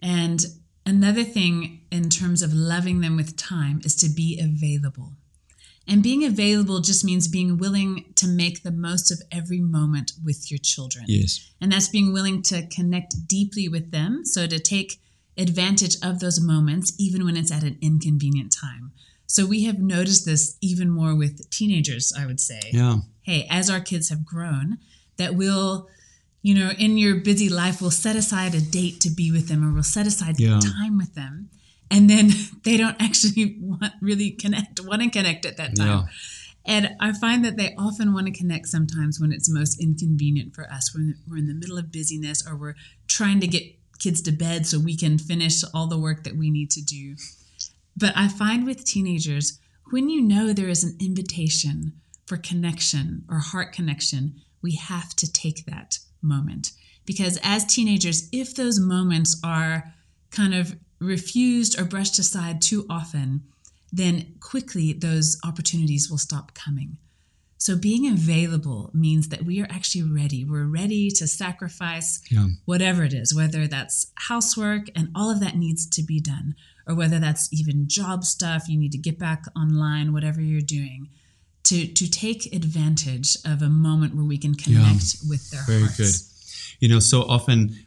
And 0.00 0.44
another 0.84 1.22
thing 1.22 1.82
in 1.90 2.08
terms 2.08 2.42
of 2.42 2.52
loving 2.52 3.00
them 3.00 3.16
with 3.16 3.36
time 3.36 3.80
is 3.84 3.94
to 3.96 4.08
be 4.08 4.40
available. 4.40 5.12
And 5.86 6.02
being 6.02 6.24
available 6.24 6.80
just 6.80 7.04
means 7.04 7.26
being 7.26 7.58
willing 7.58 8.04
to 8.16 8.28
make 8.28 8.62
the 8.62 8.70
most 8.70 9.10
of 9.10 9.20
every 9.32 9.60
moment 9.60 10.12
with 10.24 10.50
your 10.50 10.58
children. 10.62 11.04
Yes. 11.08 11.50
And 11.60 11.72
that's 11.72 11.88
being 11.88 12.12
willing 12.12 12.42
to 12.42 12.66
connect 12.68 13.26
deeply 13.26 13.68
with 13.68 13.90
them. 13.90 14.24
So 14.24 14.46
to 14.46 14.58
take 14.60 15.00
advantage 15.36 15.96
of 16.02 16.20
those 16.20 16.40
moments, 16.40 16.92
even 16.98 17.24
when 17.24 17.36
it's 17.36 17.50
at 17.50 17.62
an 17.64 17.78
inconvenient 17.80 18.54
time. 18.58 18.92
So 19.26 19.46
we 19.46 19.64
have 19.64 19.78
noticed 19.78 20.24
this 20.26 20.56
even 20.60 20.90
more 20.90 21.14
with 21.16 21.48
teenagers, 21.50 22.12
I 22.16 22.26
would 22.26 22.38
say 22.40 22.60
Yeah. 22.72 22.98
hey, 23.22 23.46
as 23.50 23.70
our 23.70 23.80
kids 23.80 24.08
have 24.10 24.26
grown, 24.26 24.78
that 25.16 25.34
we'll, 25.34 25.88
you 26.42 26.54
know, 26.54 26.70
in 26.78 26.98
your 26.98 27.16
busy 27.16 27.48
life, 27.48 27.80
we'll 27.80 27.90
set 27.90 28.14
aside 28.14 28.54
a 28.54 28.60
date 28.60 29.00
to 29.00 29.10
be 29.10 29.30
with 29.32 29.48
them 29.48 29.64
or 29.66 29.72
we'll 29.72 29.82
set 29.82 30.06
aside 30.06 30.38
Yeah. 30.38 30.60
time 30.60 30.96
with 30.98 31.14
them. 31.14 31.48
And 31.92 32.10
then 32.10 32.30
they 32.64 32.76
don't 32.76 33.00
actually 33.00 33.58
want 33.60 33.92
really 34.00 34.30
connect, 34.30 34.80
want 34.84 35.02
to 35.02 35.10
connect 35.10 35.46
at 35.46 35.58
that 35.58 35.76
time. 35.76 36.08
And 36.64 36.90
I 37.00 37.12
find 37.12 37.44
that 37.44 37.56
they 37.56 37.74
often 37.76 38.12
want 38.14 38.26
to 38.26 38.32
connect 38.32 38.68
sometimes 38.68 39.20
when 39.20 39.32
it's 39.32 39.50
most 39.50 39.80
inconvenient 39.80 40.54
for 40.54 40.64
us, 40.70 40.94
when 40.94 41.16
we're 41.28 41.38
in 41.38 41.48
the 41.48 41.54
middle 41.54 41.76
of 41.76 41.90
busyness 41.90 42.46
or 42.46 42.56
we're 42.56 42.76
trying 43.08 43.40
to 43.40 43.46
get 43.46 43.64
kids 43.98 44.22
to 44.22 44.32
bed 44.32 44.66
so 44.66 44.78
we 44.78 44.96
can 44.96 45.18
finish 45.18 45.62
all 45.74 45.86
the 45.86 45.98
work 45.98 46.24
that 46.24 46.36
we 46.36 46.50
need 46.50 46.70
to 46.70 46.82
do. 46.82 47.16
But 47.96 48.12
I 48.16 48.28
find 48.28 48.64
with 48.64 48.84
teenagers, 48.84 49.58
when 49.90 50.08
you 50.08 50.22
know 50.22 50.52
there 50.52 50.68
is 50.68 50.84
an 50.84 50.96
invitation 51.00 51.92
for 52.26 52.36
connection 52.36 53.24
or 53.28 53.38
heart 53.38 53.72
connection, 53.72 54.40
we 54.62 54.76
have 54.76 55.14
to 55.16 55.30
take 55.30 55.66
that 55.66 55.98
moment. 56.22 56.70
Because 57.04 57.38
as 57.42 57.64
teenagers, 57.64 58.28
if 58.32 58.54
those 58.54 58.78
moments 58.78 59.40
are 59.44 59.92
kind 60.30 60.54
of 60.54 60.76
refused 61.02 61.78
or 61.80 61.84
brushed 61.84 62.18
aside 62.18 62.62
too 62.62 62.86
often, 62.88 63.42
then 63.92 64.34
quickly 64.40 64.92
those 64.92 65.38
opportunities 65.44 66.08
will 66.10 66.18
stop 66.18 66.54
coming. 66.54 66.96
So 67.58 67.76
being 67.76 68.08
available 68.08 68.90
means 68.92 69.28
that 69.28 69.44
we 69.44 69.60
are 69.60 69.68
actually 69.70 70.02
ready. 70.02 70.44
We're 70.44 70.64
ready 70.66 71.10
to 71.10 71.28
sacrifice 71.28 72.20
Yeah. 72.30 72.48
whatever 72.64 73.04
it 73.04 73.12
is, 73.12 73.32
whether 73.34 73.68
that's 73.68 74.08
housework 74.16 74.90
and 74.96 75.10
all 75.14 75.30
of 75.30 75.38
that 75.40 75.56
needs 75.56 75.86
to 75.86 76.02
be 76.02 76.18
done, 76.20 76.56
or 76.88 76.94
whether 76.96 77.20
that's 77.20 77.48
even 77.52 77.86
job 77.88 78.24
stuff, 78.24 78.68
you 78.68 78.76
need 78.78 78.90
to 78.92 78.98
get 78.98 79.16
back 79.18 79.44
online, 79.54 80.12
whatever 80.12 80.40
you're 80.40 80.60
doing, 80.60 81.08
to 81.64 81.86
to 81.86 82.10
take 82.10 82.52
advantage 82.52 83.36
of 83.44 83.62
a 83.62 83.68
moment 83.68 84.16
where 84.16 84.24
we 84.24 84.38
can 84.38 84.54
connect 84.54 85.18
with 85.28 85.48
their 85.52 85.62
Very 85.64 85.82
hearts. 85.82 85.96
good. 85.96 86.14
You 86.80 86.88
know, 86.88 86.98
so 86.98 87.22
often 87.22 87.78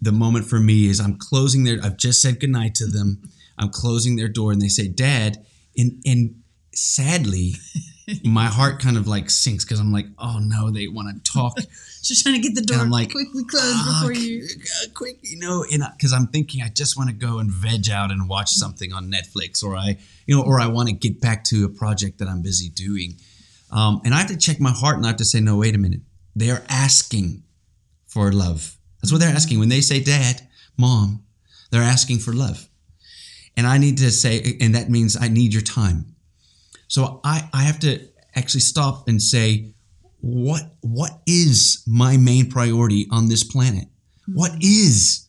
the 0.00 0.12
moment 0.12 0.46
for 0.46 0.58
me 0.60 0.86
is 0.88 1.00
I'm 1.00 1.16
closing 1.16 1.64
their 1.64 1.78
I've 1.82 1.96
just 1.96 2.20
said 2.22 2.40
goodnight 2.40 2.74
to 2.76 2.86
them. 2.86 3.22
I'm 3.58 3.68
closing 3.70 4.16
their 4.16 4.28
door 4.28 4.52
and 4.52 4.60
they 4.60 4.68
say, 4.68 4.88
Dad, 4.88 5.44
and 5.76 6.00
and 6.06 6.42
sadly, 6.74 7.54
my 8.24 8.46
heart 8.46 8.80
kind 8.80 8.96
of 8.96 9.06
like 9.06 9.28
sinks 9.30 9.64
because 9.64 9.80
I'm 9.80 9.92
like, 9.92 10.06
oh 10.18 10.38
no, 10.40 10.70
they 10.70 10.86
want 10.88 11.24
to 11.24 11.32
talk. 11.32 11.56
Just 12.02 12.22
trying 12.22 12.36
to 12.36 12.40
get 12.40 12.54
the 12.54 12.62
door 12.62 12.78
I'm 12.78 12.88
like, 12.90 13.10
quickly 13.12 13.44
closed 13.44 13.66
Ah, 13.76 13.98
before 14.00 14.14
you. 14.14 14.42
uh, 14.46 14.86
quick, 14.94 15.18
you 15.22 15.38
know, 15.38 15.66
and 15.70 15.82
because 15.96 16.14
I'm 16.14 16.28
thinking 16.28 16.62
I 16.62 16.68
just 16.70 16.96
want 16.96 17.10
to 17.10 17.14
go 17.14 17.40
and 17.40 17.50
veg 17.52 17.90
out 17.90 18.10
and 18.10 18.26
watch 18.26 18.48
something 18.48 18.90
on 18.94 19.12
Netflix, 19.12 19.62
or 19.62 19.76
I, 19.76 19.98
you 20.26 20.34
know, 20.34 20.42
or 20.42 20.58
I 20.60 20.66
want 20.66 20.88
to 20.88 20.94
get 20.94 21.20
back 21.20 21.44
to 21.44 21.66
a 21.66 21.68
project 21.68 22.18
that 22.18 22.26
I'm 22.26 22.40
busy 22.40 22.70
doing, 22.70 23.16
um, 23.70 24.00
and 24.02 24.14
I 24.14 24.18
have 24.20 24.28
to 24.28 24.36
check 24.38 24.60
my 24.60 24.70
heart 24.70 24.96
and 24.96 25.04
I 25.04 25.08
have 25.08 25.18
to 25.18 25.26
say, 25.26 25.40
no, 25.40 25.58
wait 25.58 25.74
a 25.74 25.78
minute, 25.78 26.00
they 26.34 26.50
are 26.50 26.62
asking 26.70 27.42
for 28.06 28.32
love. 28.32 28.78
That's 29.00 29.12
what 29.12 29.20
they're 29.20 29.34
asking 29.34 29.58
when 29.58 29.68
they 29.68 29.80
say, 29.80 30.00
Dad, 30.00 30.46
Mom, 30.76 31.24
they're 31.70 31.82
asking 31.82 32.18
for 32.18 32.32
love, 32.32 32.68
and 33.56 33.66
I 33.66 33.78
need 33.78 33.98
to 33.98 34.10
say, 34.10 34.56
and 34.60 34.74
that 34.74 34.90
means 34.90 35.16
I 35.20 35.28
need 35.28 35.52
your 35.52 35.62
time. 35.62 36.14
So 36.88 37.20
I, 37.24 37.48
I 37.52 37.62
have 37.62 37.78
to 37.80 38.00
actually 38.34 38.60
stop 38.60 39.08
and 39.08 39.22
say, 39.22 39.72
what 40.20 40.76
what 40.82 41.20
is 41.26 41.82
my 41.86 42.16
main 42.16 42.50
priority 42.50 43.06
on 43.10 43.28
this 43.28 43.44
planet? 43.44 43.88
What 44.26 44.52
is 44.60 45.28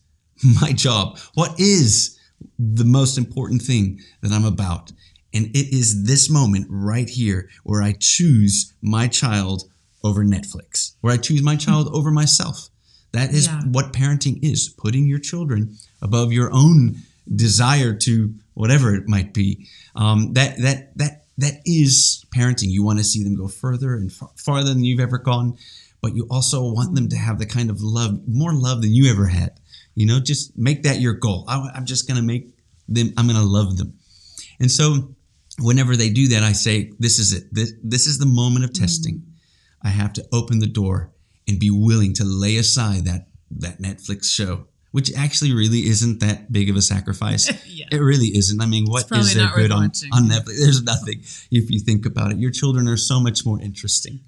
my 0.60 0.72
job? 0.72 1.18
What 1.34 1.58
is 1.58 2.18
the 2.58 2.84
most 2.84 3.16
important 3.16 3.62
thing 3.62 4.00
that 4.20 4.32
I'm 4.32 4.44
about? 4.44 4.92
And 5.34 5.46
it 5.46 5.74
is 5.74 6.04
this 6.04 6.28
moment 6.28 6.66
right 6.68 7.08
here 7.08 7.48
where 7.64 7.82
I 7.82 7.94
choose 7.98 8.74
my 8.82 9.08
child 9.08 9.64
over 10.04 10.24
Netflix, 10.24 10.96
where 11.00 11.14
I 11.14 11.16
choose 11.16 11.42
my 11.42 11.56
child 11.56 11.88
over 11.92 12.10
myself. 12.10 12.68
That 13.12 13.32
is 13.32 13.46
Yeah. 13.46 13.60
what 13.62 13.92
parenting 13.92 14.38
is 14.42 14.68
putting 14.68 15.06
your 15.06 15.18
children 15.18 15.76
above 16.00 16.32
your 16.32 16.50
own 16.52 16.96
desire 17.34 17.94
to 17.94 18.34
whatever 18.54 18.94
it 18.94 19.06
might 19.08 19.32
be. 19.32 19.68
Um, 19.94 20.32
that, 20.32 20.58
that, 20.58 20.96
that, 20.98 21.24
that 21.38 21.60
is 21.64 22.24
parenting. 22.34 22.68
You 22.70 22.82
want 22.82 22.98
to 22.98 23.04
see 23.04 23.22
them 23.22 23.36
go 23.36 23.48
further 23.48 23.94
and 23.94 24.10
far, 24.12 24.30
farther 24.36 24.70
than 24.74 24.84
you've 24.84 25.00
ever 25.00 25.18
gone, 25.18 25.56
but 26.00 26.14
you 26.14 26.26
also 26.30 26.62
want 26.72 26.94
them 26.94 27.08
to 27.10 27.16
have 27.16 27.38
the 27.38 27.46
kind 27.46 27.70
of 27.70 27.80
love, 27.82 28.26
more 28.26 28.52
love 28.52 28.82
than 28.82 28.92
you 28.92 29.10
ever 29.10 29.26
had. 29.26 29.60
You 29.94 30.06
know, 30.06 30.20
just 30.20 30.56
make 30.56 30.82
that 30.84 31.00
your 31.00 31.14
goal. 31.14 31.44
I, 31.48 31.70
I'm 31.74 31.84
just 31.86 32.08
going 32.08 32.16
to 32.16 32.22
make 32.26 32.54
them, 32.88 33.12
I'm 33.16 33.26
going 33.26 33.38
to 33.38 33.44
love 33.46 33.76
them. 33.76 33.94
And 34.58 34.70
so 34.70 35.14
whenever 35.60 35.96
they 35.96 36.08
do 36.10 36.28
that, 36.28 36.42
I 36.42 36.52
say, 36.52 36.92
this 36.98 37.18
is 37.18 37.32
it. 37.32 37.44
This, 37.52 37.72
this 37.82 38.06
is 38.06 38.18
the 38.18 38.26
moment 38.26 38.64
of 38.64 38.72
testing. 38.72 39.22
I 39.82 39.88
have 39.90 40.12
to 40.14 40.24
open 40.32 40.60
the 40.60 40.66
door 40.66 41.10
and 41.48 41.58
be 41.58 41.70
willing 41.70 42.14
to 42.14 42.24
lay 42.24 42.56
aside 42.56 43.04
that, 43.04 43.28
that 43.50 43.80
Netflix 43.80 44.24
show, 44.24 44.66
which 44.92 45.12
actually 45.14 45.52
really 45.52 45.80
isn't 45.80 46.20
that 46.20 46.52
big 46.52 46.70
of 46.70 46.76
a 46.76 46.82
sacrifice. 46.82 47.50
Yeah. 47.72 47.86
It 47.90 47.98
really 47.98 48.28
isn't. 48.28 48.60
I 48.60 48.66
mean, 48.66 48.84
what 48.86 49.10
is 49.10 49.34
there 49.34 49.50
good 49.54 49.72
on, 49.72 49.84
watching. 49.84 50.10
on 50.12 50.28
Netflix? 50.28 50.58
There's 50.60 50.82
nothing 50.82 51.20
if 51.50 51.70
you 51.70 51.80
think 51.80 52.06
about 52.06 52.32
it. 52.32 52.38
Your 52.38 52.50
children 52.50 52.86
are 52.86 52.98
so 52.98 53.18
much 53.18 53.44
more 53.46 53.60
interesting. 53.60 54.20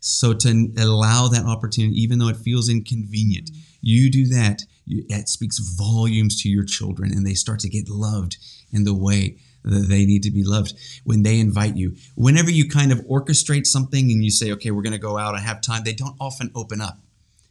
So 0.00 0.32
to 0.32 0.72
allow 0.78 1.28
that 1.28 1.44
opportunity, 1.44 2.00
even 2.00 2.18
though 2.18 2.28
it 2.28 2.36
feels 2.36 2.68
inconvenient, 2.68 3.50
you 3.80 4.10
do 4.10 4.26
that. 4.28 4.62
You, 4.84 5.04
it 5.08 5.28
speaks 5.28 5.58
volumes 5.58 6.40
to 6.42 6.48
your 6.48 6.64
children, 6.64 7.12
and 7.12 7.26
they 7.26 7.34
start 7.34 7.60
to 7.60 7.68
get 7.68 7.88
loved 7.88 8.38
in 8.72 8.84
the 8.84 8.94
way 8.94 9.36
that 9.36 9.38
they 9.68 10.04
need 10.06 10.22
to 10.24 10.30
be 10.30 10.44
loved. 10.44 10.74
When 11.04 11.22
they 11.22 11.38
invite 11.38 11.76
you, 11.76 11.96
whenever 12.14 12.50
you 12.50 12.68
kind 12.68 12.92
of 12.92 13.00
orchestrate 13.00 13.66
something 13.66 14.10
and 14.10 14.24
you 14.24 14.30
say, 14.30 14.52
"Okay, 14.52 14.70
we're 14.70 14.82
going 14.82 14.92
to 14.92 14.98
go 14.98 15.18
out 15.18 15.34
and 15.34 15.44
have 15.44 15.60
time," 15.60 15.84
they 15.84 15.94
don't 15.94 16.16
often 16.20 16.50
open 16.54 16.80
up 16.80 17.00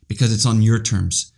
because 0.07 0.33
it's 0.33 0.45
on 0.45 0.61
your 0.61 0.81
terms. 0.81 1.31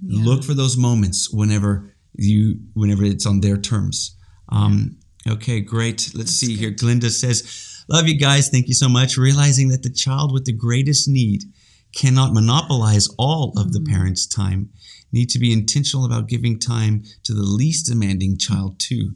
Yeah. 0.00 0.24
Look 0.24 0.44
for 0.44 0.54
those 0.54 0.76
moments 0.76 1.30
whenever 1.32 1.94
you 2.14 2.60
whenever 2.74 3.04
it's 3.04 3.26
on 3.26 3.40
their 3.40 3.56
terms. 3.56 4.16
Um, 4.50 4.96
okay, 5.26 5.60
great. 5.60 6.12
Let's 6.14 6.32
see 6.32 6.56
here. 6.56 6.70
Glinda 6.70 7.10
says, 7.10 7.44
"Love 7.88 8.08
you 8.08 8.16
guys. 8.18 8.48
Thank 8.48 8.68
you 8.68 8.74
so 8.74 8.88
much." 8.88 9.16
Realizing 9.16 9.68
that 9.68 9.82
the 9.82 9.90
child 9.90 10.32
with 10.32 10.44
the 10.44 10.52
greatest 10.52 11.08
need 11.08 11.44
cannot 11.94 12.34
monopolize 12.34 13.08
all 13.18 13.52
of 13.56 13.72
the 13.72 13.80
Mhm. 13.80 13.88
parents' 13.88 14.26
time. 14.26 14.70
Need 15.10 15.30
to 15.30 15.38
be 15.38 15.52
intentional 15.52 16.04
about 16.04 16.28
giving 16.28 16.58
time 16.58 17.02
to 17.22 17.32
the 17.32 17.42
least 17.42 17.86
demanding 17.86 18.36
child 18.36 18.78
too. 18.78 19.14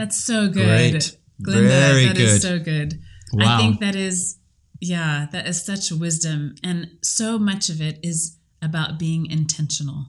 That's 0.00 0.24
so 0.24 0.48
good. 0.48 0.92
Great. 0.92 1.16
Glinda, 1.42 1.68
Very 1.68 2.06
that 2.06 2.18
is 2.18 2.32
good. 2.32 2.42
so 2.42 2.58
good. 2.58 3.00
Wow. 3.32 3.54
I 3.56 3.58
think 3.58 3.80
that 3.80 3.94
is, 3.94 4.38
yeah, 4.80 5.26
that 5.32 5.46
is 5.46 5.64
such 5.64 5.90
wisdom. 5.92 6.54
And 6.64 6.98
so 7.02 7.38
much 7.38 7.68
of 7.68 7.80
it 7.80 7.98
is 8.02 8.36
about 8.62 8.98
being 8.98 9.26
intentional. 9.26 10.06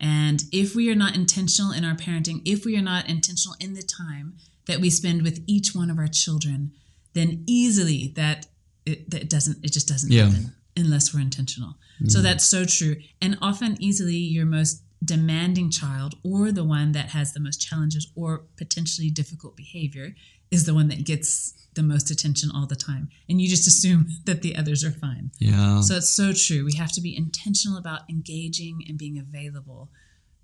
And 0.00 0.42
if 0.52 0.74
we 0.74 0.90
are 0.90 0.94
not 0.94 1.14
intentional 1.16 1.72
in 1.72 1.84
our 1.84 1.94
parenting, 1.94 2.42
if 2.44 2.64
we 2.64 2.76
are 2.76 2.82
not 2.82 3.08
intentional 3.08 3.56
in 3.60 3.74
the 3.74 3.82
time 3.82 4.34
that 4.66 4.80
we 4.80 4.90
spend 4.90 5.22
with 5.22 5.42
each 5.46 5.74
one 5.74 5.90
of 5.90 5.98
our 5.98 6.06
children, 6.08 6.72
then 7.14 7.44
easily 7.46 8.12
that 8.16 8.46
it, 8.86 9.10
that 9.10 9.28
doesn't, 9.30 9.64
it 9.64 9.72
just 9.72 9.88
doesn't 9.88 10.12
Yeah. 10.12 10.24
Mm-hmm. 10.24 10.34
happen 10.34 10.54
unless 10.76 11.12
we're 11.12 11.20
intentional. 11.20 11.74
So 12.06 12.22
that's 12.22 12.44
so 12.44 12.64
true. 12.64 12.94
And 13.20 13.36
often, 13.42 13.76
easily, 13.80 14.14
your 14.16 14.46
most 14.46 14.84
demanding 15.04 15.70
child 15.70 16.16
or 16.24 16.50
the 16.50 16.64
one 16.64 16.92
that 16.92 17.10
has 17.10 17.32
the 17.32 17.40
most 17.40 17.60
challenges 17.60 18.10
or 18.14 18.44
potentially 18.56 19.10
difficult 19.10 19.56
behavior 19.56 20.14
is 20.50 20.64
the 20.64 20.74
one 20.74 20.88
that 20.88 21.04
gets 21.04 21.54
the 21.74 21.82
most 21.82 22.10
attention 22.10 22.50
all 22.54 22.66
the 22.66 22.76
time. 22.76 23.08
And 23.28 23.40
you 23.40 23.48
just 23.48 23.66
assume 23.66 24.08
that 24.24 24.42
the 24.42 24.56
others 24.56 24.84
are 24.84 24.90
fine. 24.90 25.30
yeah. 25.38 25.80
So 25.80 25.96
it's 25.96 26.10
so 26.10 26.32
true. 26.32 26.64
We 26.64 26.76
have 26.76 26.92
to 26.92 27.00
be 27.00 27.16
intentional 27.16 27.78
about 27.78 28.02
engaging 28.10 28.80
and 28.88 28.98
being 28.98 29.18
available 29.18 29.90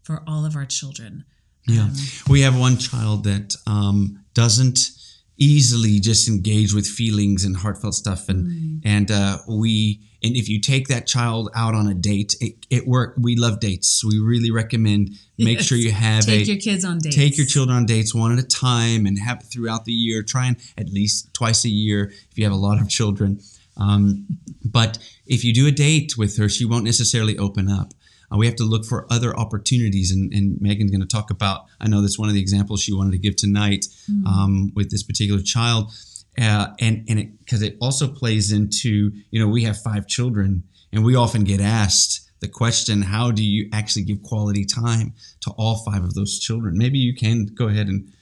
for 0.02 0.22
all 0.26 0.44
of 0.44 0.54
our 0.54 0.66
children. 0.66 1.24
Yeah. 1.66 1.84
Um, 1.84 1.94
we 2.28 2.42
have 2.42 2.58
one 2.58 2.76
child 2.76 3.24
that 3.24 3.56
um, 3.66 4.20
doesn't 4.34 4.90
easily 5.36 5.98
just 6.00 6.28
engage 6.28 6.72
with 6.72 6.86
feelings 6.86 7.44
and 7.44 7.56
heartfelt 7.56 7.94
stuff 7.94 8.28
and 8.28 8.46
Mm. 8.46 8.80
and 8.84 9.10
uh, 9.10 9.38
we 9.48 10.00
and 10.22 10.36
if 10.36 10.48
you 10.48 10.60
take 10.60 10.88
that 10.88 11.06
child 11.06 11.50
out 11.54 11.74
on 11.74 11.86
a 11.88 11.94
date 11.94 12.34
it, 12.40 12.54
it 12.70 12.86
work 12.86 13.14
we 13.18 13.34
love 13.36 13.58
dates 13.60 14.02
we 14.04 14.18
really 14.18 14.50
recommend 14.50 15.10
make 15.38 15.58
Yes. 15.58 15.66
sure 15.66 15.76
you 15.78 15.90
have 15.90 16.24
take 16.24 16.42
a 16.46 16.52
your 16.52 16.56
kids 16.60 16.84
on 16.84 16.98
dates. 16.98 17.16
take 17.16 17.36
your 17.36 17.46
children 17.46 17.76
on 17.76 17.84
dates 17.86 18.14
one 18.14 18.32
at 18.32 18.38
a 18.38 18.46
time 18.46 19.06
and 19.06 19.18
have 19.18 19.38
it 19.40 19.46
throughout 19.52 19.84
the 19.86 19.92
year 19.92 20.22
try 20.22 20.46
and 20.46 20.56
at 20.78 20.88
least 20.90 21.32
twice 21.34 21.64
a 21.64 21.68
year 21.70 22.12
if 22.30 22.38
you 22.38 22.44
have 22.44 22.52
a 22.52 22.56
lot 22.56 22.80
of 22.80 22.88
children 22.88 23.40
um, 23.76 24.26
but 24.64 24.98
if 25.26 25.42
you 25.44 25.52
do 25.52 25.66
a 25.66 25.72
date 25.72 26.16
with 26.16 26.36
her 26.38 26.48
she 26.48 26.64
won't 26.64 26.84
necessarily 26.84 27.36
open 27.38 27.68
up 27.68 27.92
uh, 28.34 28.38
we 28.38 28.46
have 28.46 28.56
to 28.56 28.64
look 28.64 28.84
for 28.84 29.06
other 29.10 29.36
opportunities 29.38 30.10
and, 30.10 30.32
and 30.32 30.60
megan's 30.60 30.90
going 30.90 31.00
to 31.00 31.06
talk 31.06 31.30
about 31.30 31.66
i 31.80 31.86
know 31.88 32.00
that's 32.00 32.18
one 32.18 32.28
of 32.28 32.34
the 32.34 32.40
examples 32.40 32.82
she 32.82 32.92
wanted 32.92 33.12
to 33.12 33.18
give 33.18 33.36
tonight 33.36 33.86
Mm. 34.10 34.26
um, 34.26 34.72
with 34.74 34.90
this 34.90 35.02
particular 35.02 35.40
child 35.42 35.92
uh, 36.38 36.66
and 36.80 37.04
and 37.08 37.18
it 37.20 37.38
because 37.38 37.62
it 37.62 37.76
also 37.80 38.08
plays 38.08 38.50
into 38.52 39.12
you 39.30 39.40
know 39.40 39.48
we 39.48 39.62
have 39.64 39.78
five 39.80 40.06
children 40.06 40.64
and 40.92 41.04
we 41.04 41.14
often 41.14 41.44
get 41.44 41.60
asked 41.60 42.20
the 42.40 42.48
question 42.48 43.02
how 43.02 43.30
do 43.30 43.42
you 43.42 43.68
actually 43.72 44.02
give 44.04 44.22
quality 44.22 44.64
time 44.66 45.14
to 45.40 45.50
all 45.56 45.76
five 45.84 46.02
of 46.04 46.12
those 46.14 46.38
children? 46.38 46.76
Maybe 46.76 46.98
you 46.98 47.14
can 47.14 47.46
go 47.46 47.68
ahead 47.68 47.86
and 47.88 48.12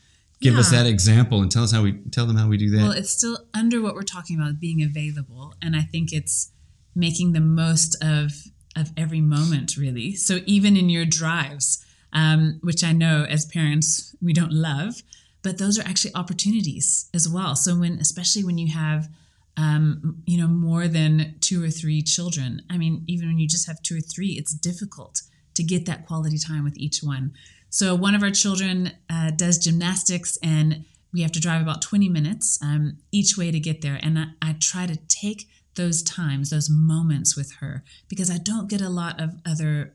give 0.40 0.56
us 0.56 0.70
that 0.70 0.86
example 0.86 1.40
and 1.42 1.50
tell 1.50 1.64
us 1.64 1.72
how 1.72 1.82
we 1.82 1.92
tell 2.12 2.26
them 2.26 2.36
how 2.36 2.48
we 2.48 2.56
do 2.56 2.70
that. 2.70 2.82
Well, 2.82 2.92
it's 2.92 3.10
still 3.10 3.38
under 3.52 3.80
what 3.82 3.94
we're 3.96 4.02
talking 4.02 4.38
about, 4.38 4.60
being 4.60 4.82
available, 4.82 5.54
and 5.60 5.74
I 5.74 5.82
think 5.82 6.12
it's 6.12 6.52
making 6.94 7.32
the 7.32 7.40
most 7.40 7.96
of 8.02 8.30
of 8.76 8.90
every 8.96 9.20
moment, 9.20 9.76
really. 9.76 10.14
So 10.14 10.40
even 10.46 10.76
in 10.76 10.88
your 10.88 11.04
drives, 11.04 11.84
um, 12.12 12.58
which 12.62 12.84
I 12.84 12.92
know 12.92 13.24
as 13.28 13.46
parents 13.46 14.14
we 14.20 14.32
don't 14.32 14.52
love, 14.52 15.02
but 15.42 15.58
those 15.58 15.78
are 15.78 15.82
actually 15.82 16.14
opportunities 16.14 17.10
as 17.12 17.28
well. 17.28 17.56
So 17.56 17.78
when, 17.78 17.98
especially 17.98 18.44
when 18.44 18.58
you 18.58 18.72
have, 18.72 19.08
um, 19.56 20.22
you 20.26 20.38
know, 20.38 20.46
more 20.46 20.88
than 20.88 21.34
two 21.40 21.62
or 21.62 21.68
three 21.68 22.00
children. 22.02 22.62
I 22.70 22.78
mean, 22.78 23.04
even 23.06 23.28
when 23.28 23.38
you 23.38 23.48
just 23.48 23.66
have 23.66 23.82
two 23.82 23.98
or 23.98 24.00
three, 24.00 24.30
it's 24.30 24.54
difficult 24.54 25.22
to 25.54 25.62
get 25.62 25.84
that 25.86 26.06
quality 26.06 26.38
time 26.38 26.64
with 26.64 26.76
each 26.78 27.02
one. 27.02 27.32
So 27.68 27.94
one 27.94 28.14
of 28.14 28.22
our 28.22 28.30
children 28.30 28.92
uh, 29.10 29.30
does 29.30 29.58
gymnastics, 29.58 30.38
and 30.42 30.84
we 31.12 31.22
have 31.22 31.32
to 31.32 31.40
drive 31.40 31.60
about 31.60 31.82
20 31.82 32.08
minutes 32.08 32.58
um, 32.62 32.98
each 33.10 33.36
way 33.36 33.50
to 33.50 33.60
get 33.60 33.82
there. 33.82 33.98
And 34.02 34.18
I, 34.18 34.24
I 34.40 34.56
try 34.58 34.86
to 34.86 34.96
take 35.08 35.48
those 35.74 36.02
times, 36.02 36.50
those 36.50 36.68
moments 36.70 37.36
with 37.36 37.52
her, 37.60 37.82
because 38.08 38.30
I 38.30 38.38
don't 38.38 38.68
get 38.68 38.80
a 38.80 38.88
lot 38.88 39.20
of 39.20 39.36
other 39.46 39.94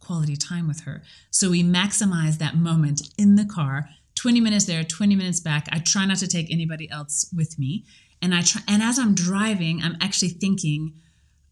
quality 0.00 0.36
time 0.36 0.66
with 0.66 0.80
her. 0.80 1.02
So 1.30 1.50
we 1.50 1.62
maximize 1.62 2.38
that 2.38 2.56
moment 2.56 3.02
in 3.18 3.36
the 3.36 3.44
car. 3.44 3.88
20 4.16 4.40
minutes 4.40 4.64
there, 4.64 4.82
20 4.82 5.14
minutes 5.14 5.40
back. 5.40 5.68
I 5.70 5.78
try 5.78 6.04
not 6.04 6.18
to 6.18 6.26
take 6.26 6.50
anybody 6.50 6.90
else 6.90 7.30
with 7.36 7.58
me. 7.58 7.84
And 8.22 8.34
I 8.34 8.42
try 8.42 8.62
and 8.68 8.82
as 8.82 8.98
I'm 8.98 9.14
driving, 9.14 9.82
I'm 9.82 9.96
actually 10.00 10.30
thinking, 10.30 10.94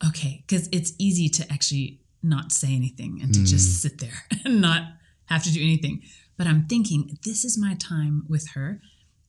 okay, 0.07 0.45
because 0.47 0.69
it's 0.73 0.93
easy 0.99 1.29
to 1.31 1.53
actually 1.53 2.01
not 2.23 2.53
say 2.53 2.75
anything 2.75 3.21
and 3.23 3.33
to 3.33 3.45
just 3.45 3.71
mm. 3.71 3.83
sit 3.83 3.99
there 3.99 4.25
and 4.45 4.61
not 4.61 4.83
have 5.27 5.45
to 5.45 5.53
do 5.53 5.63
anything. 5.63 6.03
But 6.37 6.47
I'm 6.47 6.67
thinking, 6.67 7.19
this 7.25 7.45
is 7.45 7.59
my 7.59 7.75
time 7.75 8.25
with 8.29 8.49
her. 8.51 8.81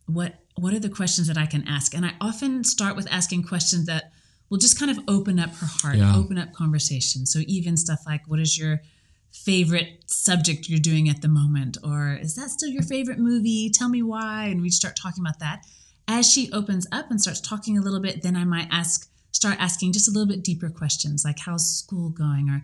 What 0.06 0.36
what 0.56 0.74
are 0.74 0.80
the 0.80 0.90
questions 0.90 1.28
that 1.28 1.38
I 1.38 1.46
can 1.46 1.66
ask? 1.68 1.94
And 1.94 2.06
I 2.06 2.14
often 2.20 2.64
start 2.64 2.96
with 2.96 3.08
asking 3.10 3.44
questions 3.44 3.86
that 3.86 4.12
will 4.50 4.58
just 4.58 4.80
kind 4.80 4.92
of 4.92 5.00
open 5.08 5.40
up 5.40 5.54
her 5.56 5.66
heart, 5.68 5.98
Yeah. 5.98 6.16
open 6.16 6.38
up 6.38 6.54
conversation. 6.54 7.26
So 7.26 7.40
even 7.48 7.78
stuff 7.78 8.00
like, 8.06 8.28
what 8.28 8.40
is 8.40 8.58
your 8.58 8.82
favorite 9.32 10.04
subject 10.08 10.68
you're 10.70 10.80
doing 10.80 11.08
at 11.08 11.22
the 11.22 11.28
moment? 11.28 11.78
Or 11.84 12.18
is 12.22 12.36
that 12.36 12.50
still 12.50 12.70
your 12.70 12.82
favorite 12.84 13.20
movie? 13.20 13.70
Tell 13.70 13.90
me 13.90 14.02
why. 14.02 14.46
And 14.46 14.62
we 14.62 14.70
start 14.70 14.96
talking 14.96 15.24
about 15.24 15.40
that. 15.40 15.66
As 16.08 16.30
she 16.30 16.52
opens 16.52 16.88
up 16.92 17.12
and 17.12 17.22
starts 17.22 17.40
talking 17.40 17.78
a 17.78 17.82
little 17.82 18.00
bit, 18.00 18.24
then 18.24 18.36
I 18.36 18.44
might 18.44 18.68
ask, 18.72 19.08
start 19.32 19.58
asking 19.60 19.94
just 19.94 20.08
a 20.08 20.12
little 20.12 20.28
bit 20.28 20.44
deeper 20.44 20.70
questions 20.70 21.24
like, 21.24 21.40
how's 21.40 21.70
school 21.78 22.10
going? 22.10 22.50
Or 22.50 22.64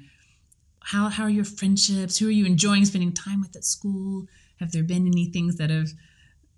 how, 0.80 1.10
how 1.10 1.24
are 1.26 1.30
your 1.30 1.46
friendships? 1.46 2.18
Who 2.18 2.28
are 2.28 2.32
you 2.32 2.46
enjoying 2.46 2.86
spending 2.86 3.14
time 3.14 3.42
with 3.42 3.56
at 3.56 3.64
school? 3.64 4.26
Have 4.60 4.72
there 4.72 4.84
been 4.84 5.06
any 5.06 5.26
things 5.32 5.58
that 5.58 5.70
have, 5.70 5.90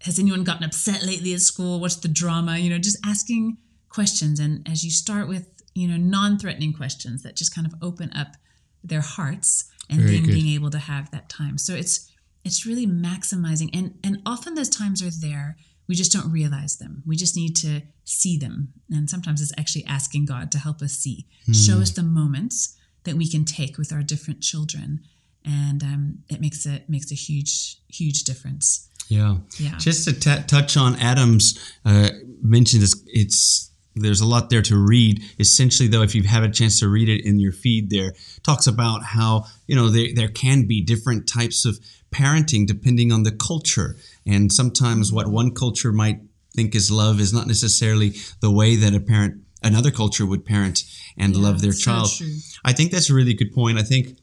has 0.02 0.20
anyone 0.20 0.46
gotten 0.46 0.63
upset 0.63 1.04
lately 1.04 1.34
at 1.34 1.42
school? 1.42 1.82
What's 1.82 1.98
the 1.98 2.08
drama? 2.08 2.58
You 2.58 2.70
know, 2.70 2.78
just 2.78 2.98
asking 3.06 3.58
questions. 3.89 4.39
And 4.39 4.67
as 4.67 4.84
you 4.84 4.91
start 4.91 5.28
with, 5.28 5.47
you 5.73 5.88
know, 5.88 5.97
non 5.97 6.38
threatening 6.38 6.73
questions 6.73 7.23
that 7.23 7.36
just 7.36 7.54
kind 7.54 7.67
of 7.67 7.73
open 7.82 8.12
up 8.13 8.36
their 8.84 9.02
hearts 9.02 9.69
and 9.89 10.02
Very 10.02 10.15
then 10.17 10.26
good. 10.26 10.34
being 10.34 10.54
able 10.56 10.69
to 10.71 10.80
have 10.80 11.12
that 11.12 11.30
time. 11.30 11.58
So 11.58 11.73
it's, 11.73 12.12
it's 12.47 12.65
really 12.65 12.88
maximizing 12.88 13.69
and 13.73 13.93
and 14.04 14.21
often 14.26 14.56
those 14.56 14.69
times 14.69 15.04
are 15.04 15.12
there 15.12 15.58
we 15.88 15.95
just 15.95 16.13
don't 16.13 16.32
realize 16.32 16.78
them 16.78 17.04
we 17.06 17.15
just 17.17 17.36
need 17.36 17.56
to 17.58 17.82
see 18.06 18.38
them 18.38 18.71
and 18.89 19.10
sometimes 19.10 19.41
it's 19.41 19.52
actually 19.58 19.84
asking 19.86 20.26
god 20.26 20.50
to 20.50 20.58
help 20.58 20.82
us 20.82 20.93
see 20.93 21.26
show 21.52 21.80
us 21.80 21.91
the 21.91 22.04
moments 22.04 22.78
that 23.04 23.15
we 23.15 23.28
can 23.30 23.43
take 23.43 23.78
with 23.78 23.91
our 23.91 24.02
different 24.02 24.39
children 24.41 25.02
and 25.43 25.84
um, 25.84 26.19
it 26.30 26.39
makes 26.39 26.65
a 26.65 26.82
makes 26.88 27.12
a 27.12 27.15
huge 27.15 27.80
huge 27.89 28.23
difference 28.23 28.88
yeah 29.10 29.36
yeah 29.60 29.78
Just 29.78 30.06
to 30.06 30.13
t- 30.13 30.43
touch 30.47 30.78
on 30.78 30.95
Adam's 30.97 31.60
uh, 31.86 32.10
mentioned, 32.41 32.82
this 32.84 32.95
it's 33.08 33.71
there's 34.02 34.22
a 34.22 34.26
lot 34.26 34.50
there 34.50 34.62
to 34.64 34.78
read. 34.78 35.22
Essentially, 35.40 35.88
though, 35.90 36.02
if 36.04 36.16
you 36.16 36.24
have 36.24 36.44
a 36.44 36.50
chance 36.50 36.80
to 36.80 36.88
read 36.90 37.10
it 37.10 37.26
in 37.26 37.40
your 37.40 37.52
feed, 37.52 37.90
there 37.90 38.14
talks 38.44 38.68
about 38.68 39.04
how 39.04 39.46
you 39.68 39.76
know 39.76 39.90
there 39.90 40.08
there 40.14 40.28
can 40.30 40.68
be 40.68 40.82
different 40.84 41.28
types 41.28 41.66
of 41.66 41.80
parenting 42.12 42.66
depending 42.66 43.12
on 43.12 43.24
the 43.24 43.32
culture, 43.32 43.96
and 44.26 44.52
sometimes 44.52 45.12
what 45.12 45.28
one 45.28 45.54
culture 45.54 45.92
might 45.92 46.20
think 46.56 46.74
is 46.76 46.90
love 46.90 47.20
is 47.20 47.34
not 47.34 47.46
necessarily 47.48 48.14
the 48.42 48.52
way 48.52 48.76
that 48.76 48.94
a 48.96 49.00
parent 49.00 49.42
another 49.64 49.92
culture 49.92 50.26
would 50.26 50.46
parent 50.46 50.84
and 51.18 51.36
Yeah, 51.36 51.42
love 51.42 51.62
their 51.62 51.74
child. 51.74 52.10
true. 52.16 52.36
I 52.64 52.74
think 52.74 52.92
that's 52.92 53.10
a 53.10 53.14
really 53.14 53.34
good 53.34 53.54
point. 53.54 53.78
I 53.78 53.84
think 53.84 54.18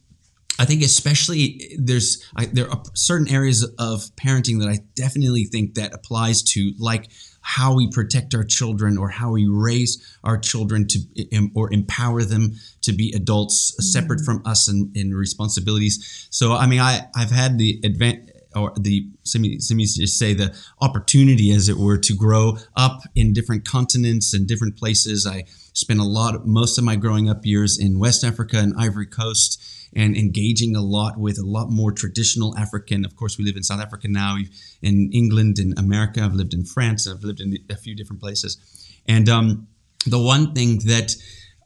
I 0.59 0.65
think 0.65 0.83
especially 0.83 1.77
there's 1.79 2.25
I, 2.37 2.47
there 2.47 2.71
are 2.71 2.83
certain 2.95 3.29
areas 3.29 3.65
of 3.79 4.05
parenting 4.17 4.61
that 4.61 4.69
I 4.69 4.79
definitely 4.95 5.45
think 5.45 5.75
that 5.75 5.93
applies 5.93 6.43
to 6.55 6.73
like 6.79 7.11
how 7.47 7.75
we 7.75 7.89
protect 7.91 8.35
our 8.35 8.43
children 8.43 8.97
or 8.97 9.11
how 9.11 9.31
we 9.31 9.47
raise 9.47 10.19
our 10.25 10.39
children 10.39 10.87
to 10.89 10.99
or 11.55 11.71
empower 11.73 12.23
them 12.23 12.55
to 12.81 12.93
be 12.93 13.13
adults 13.15 13.77
separate 13.93 14.21
mm. 14.21 14.25
from 14.25 14.43
us 14.47 14.67
in, 14.67 14.91
in 14.95 15.15
responsibilities. 15.15 16.27
So 16.31 16.55
I 16.55 16.67
mean 16.67 16.81
I 16.81 17.07
I've 17.15 17.31
had 17.31 17.59
the 17.59 17.81
advan 17.83 18.31
or 18.55 18.73
the 18.79 19.09
let 19.35 19.41
me, 19.41 19.59
just 19.59 20.19
say 20.19 20.35
the 20.35 20.55
opportunity 20.81 21.51
as 21.53 21.69
it 21.69 21.77
were 21.77 21.99
to 21.99 22.15
grow 22.15 22.59
up 22.77 23.03
in 23.15 23.33
different 23.33 23.65
continents 23.65 24.33
and 24.35 24.47
different 24.47 24.77
places. 24.77 25.27
I 25.27 25.45
spent 25.73 26.01
a 26.01 26.05
lot 26.05 26.47
most 26.47 26.79
of 26.79 26.85
my 26.85 26.97
growing 26.97 27.29
up 27.29 27.45
years 27.45 27.79
in 27.79 27.99
West 27.99 28.25
Africa 28.25 28.59
and 28.59 28.75
Ivory 28.79 29.07
Coast 29.07 29.63
and 29.97 30.17
engaging 30.17 30.75
a 30.75 30.83
lot 30.83 31.19
with 31.19 31.39
a 31.39 31.45
lot 31.45 31.71
more 31.71 31.93
traditional 31.93 32.57
African. 32.59 33.05
Of 33.05 33.17
course, 33.17 33.39
we 33.39 33.45
live 33.45 33.57
in 33.57 33.63
South 33.63 33.81
Africa 33.81 34.09
now, 34.09 34.37
in 34.83 35.11
England, 35.13 35.59
in 35.59 35.73
America. 35.77 36.21
I've 36.23 36.35
lived 36.35 36.55
in 36.55 36.65
France. 36.65 37.07
I've 37.07 37.23
lived 37.23 37.41
in 37.41 37.57
a 37.71 37.77
few 37.77 37.95
different 37.95 38.21
places. 38.21 38.59
And 39.07 39.29
um, 39.29 39.69
the 40.07 40.21
one 40.21 40.53
thing 40.53 40.79
that 40.87 41.15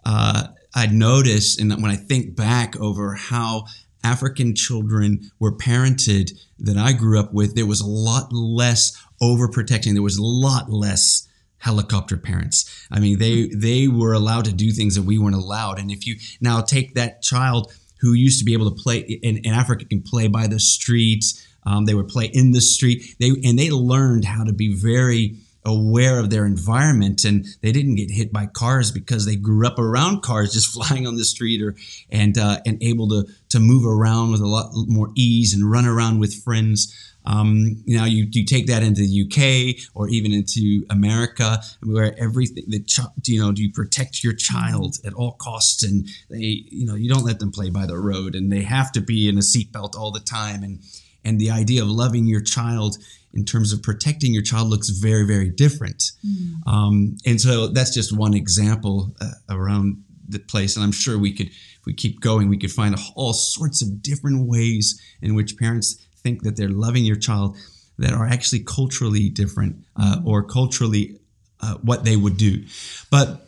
uh, 0.04 0.48
I 0.74 0.86
notice, 0.86 1.58
and 1.58 1.70
when 1.82 1.90
I 1.90 1.96
think 1.96 2.36
back 2.36 2.78
over 2.78 3.14
how 3.14 3.64
African 4.08 4.54
children 4.54 5.30
were 5.38 5.52
parented 5.52 6.32
that 6.58 6.78
I 6.78 6.92
grew 6.92 7.20
up 7.20 7.32
with, 7.32 7.54
there 7.54 7.66
was 7.66 7.80
a 7.80 7.86
lot 7.86 8.32
less 8.32 8.96
overprotecting. 9.20 9.92
There 9.92 10.02
was 10.02 10.16
a 10.16 10.24
lot 10.24 10.70
less 10.70 11.28
helicopter 11.58 12.16
parents. 12.16 12.86
I 12.90 13.00
mean, 13.00 13.18
they 13.18 13.48
they 13.48 13.86
were 13.88 14.14
allowed 14.14 14.46
to 14.46 14.52
do 14.52 14.70
things 14.70 14.94
that 14.94 15.02
we 15.02 15.18
weren't 15.18 15.34
allowed. 15.34 15.78
And 15.78 15.90
if 15.90 16.06
you 16.06 16.16
now 16.40 16.62
take 16.62 16.94
that 16.94 17.22
child 17.22 17.72
who 18.00 18.12
used 18.14 18.38
to 18.38 18.44
be 18.44 18.54
able 18.54 18.70
to 18.70 18.82
play 18.82 18.98
in, 19.00 19.38
in 19.38 19.52
Africa 19.52 19.84
can 19.84 20.02
play 20.02 20.28
by 20.28 20.46
the 20.46 20.60
streets, 20.60 21.46
um, 21.66 21.84
they 21.84 21.94
would 21.94 22.08
play 22.08 22.26
in 22.32 22.52
the 22.52 22.60
street. 22.60 23.02
They 23.20 23.30
and 23.44 23.58
they 23.58 23.70
learned 23.70 24.24
how 24.24 24.44
to 24.44 24.52
be 24.52 24.74
very 24.74 25.36
aware 25.68 26.18
of 26.18 26.30
their 26.30 26.46
environment 26.46 27.24
and 27.24 27.46
they 27.60 27.72
didn't 27.72 27.96
get 27.96 28.10
hit 28.10 28.32
by 28.32 28.46
cars 28.46 28.90
because 28.90 29.26
they 29.26 29.36
grew 29.36 29.66
up 29.66 29.78
around 29.78 30.22
cars 30.22 30.52
just 30.52 30.72
flying 30.72 31.06
on 31.06 31.16
the 31.16 31.24
street 31.24 31.62
or 31.62 31.76
and 32.10 32.36
uh, 32.38 32.58
and 32.66 32.82
able 32.82 33.08
to 33.08 33.24
to 33.50 33.60
move 33.60 33.86
around 33.86 34.32
with 34.32 34.40
a 34.40 34.46
lot 34.46 34.70
more 34.74 35.10
ease 35.16 35.54
and 35.54 35.70
run 35.70 35.86
around 35.86 36.18
with 36.18 36.42
friends. 36.42 36.94
Um, 37.24 37.82
you 37.84 37.98
know, 37.98 38.06
you, 38.06 38.26
you 38.30 38.46
take 38.46 38.68
that 38.68 38.82
into 38.82 39.02
the 39.02 39.24
UK 39.24 39.90
or 39.94 40.08
even 40.08 40.32
into 40.32 40.86
America, 40.88 41.60
where 41.82 42.18
everything 42.18 42.64
that 42.68 42.90
you 43.26 43.42
know, 43.42 43.52
do 43.52 43.62
you 43.62 43.70
protect 43.70 44.24
your 44.24 44.32
child 44.32 44.96
at 45.04 45.12
all 45.12 45.32
costs, 45.32 45.82
and 45.82 46.08
they, 46.30 46.64
you 46.70 46.86
know, 46.86 46.94
you 46.94 47.12
don't 47.12 47.26
let 47.26 47.38
them 47.38 47.52
play 47.52 47.68
by 47.68 47.84
the 47.84 47.98
road, 47.98 48.34
and 48.34 48.50
they 48.50 48.62
have 48.62 48.92
to 48.92 49.02
be 49.02 49.28
in 49.28 49.36
a 49.36 49.42
seatbelt 49.42 49.94
all 49.94 50.10
the 50.10 50.20
time, 50.20 50.62
and 50.62 50.80
and 51.22 51.38
the 51.38 51.50
idea 51.50 51.82
of 51.82 51.88
loving 51.88 52.26
your 52.26 52.40
child 52.40 52.96
in 53.34 53.44
terms 53.44 53.72
of 53.72 53.82
protecting 53.82 54.32
your 54.32 54.42
child 54.42 54.68
looks 54.68 54.88
very 54.90 55.26
very 55.26 55.50
different, 55.50 56.12
mm. 56.26 56.66
um, 56.66 57.16
and 57.26 57.40
so 57.40 57.68
that's 57.68 57.94
just 57.94 58.16
one 58.16 58.34
example 58.34 59.14
uh, 59.20 59.30
around 59.48 60.02
the 60.28 60.38
place, 60.38 60.76
and 60.76 60.84
I'm 60.84 60.92
sure 60.92 61.18
we 61.18 61.32
could, 61.32 61.46
if 61.48 61.86
we 61.86 61.94
keep 61.94 62.20
going, 62.20 62.48
we 62.48 62.58
could 62.58 62.70
find 62.70 62.94
all 63.14 63.32
sorts 63.32 63.82
of 63.82 64.02
different 64.02 64.46
ways 64.46 65.00
in 65.22 65.34
which 65.34 65.56
parents 65.56 66.06
think 66.22 66.42
that 66.42 66.56
they're 66.56 66.68
loving 66.68 67.04
your 67.04 67.16
child 67.16 67.56
that 67.98 68.12
are 68.12 68.26
actually 68.26 68.60
culturally 68.60 69.28
different 69.28 69.84
uh, 69.96 70.16
mm-hmm. 70.16 70.28
or 70.28 70.42
culturally 70.42 71.18
uh, 71.60 71.74
what 71.82 72.04
they 72.04 72.16
would 72.16 72.36
do. 72.36 72.64
But 73.10 73.46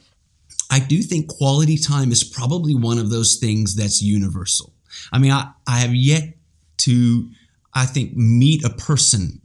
I 0.70 0.80
do 0.80 1.02
think 1.02 1.28
quality 1.28 1.76
time 1.76 2.12
is 2.12 2.24
probably 2.24 2.74
one 2.74 2.98
of 2.98 3.10
those 3.10 3.36
things 3.36 3.76
that's 3.76 4.02
universal. 4.02 4.72
I 5.12 5.18
mean, 5.18 5.32
I, 5.32 5.50
I 5.66 5.78
have 5.80 5.94
yet 5.94 6.34
to, 6.78 7.30
I 7.74 7.86
think, 7.86 8.16
meet 8.16 8.64
a 8.64 8.70
person 8.70 9.40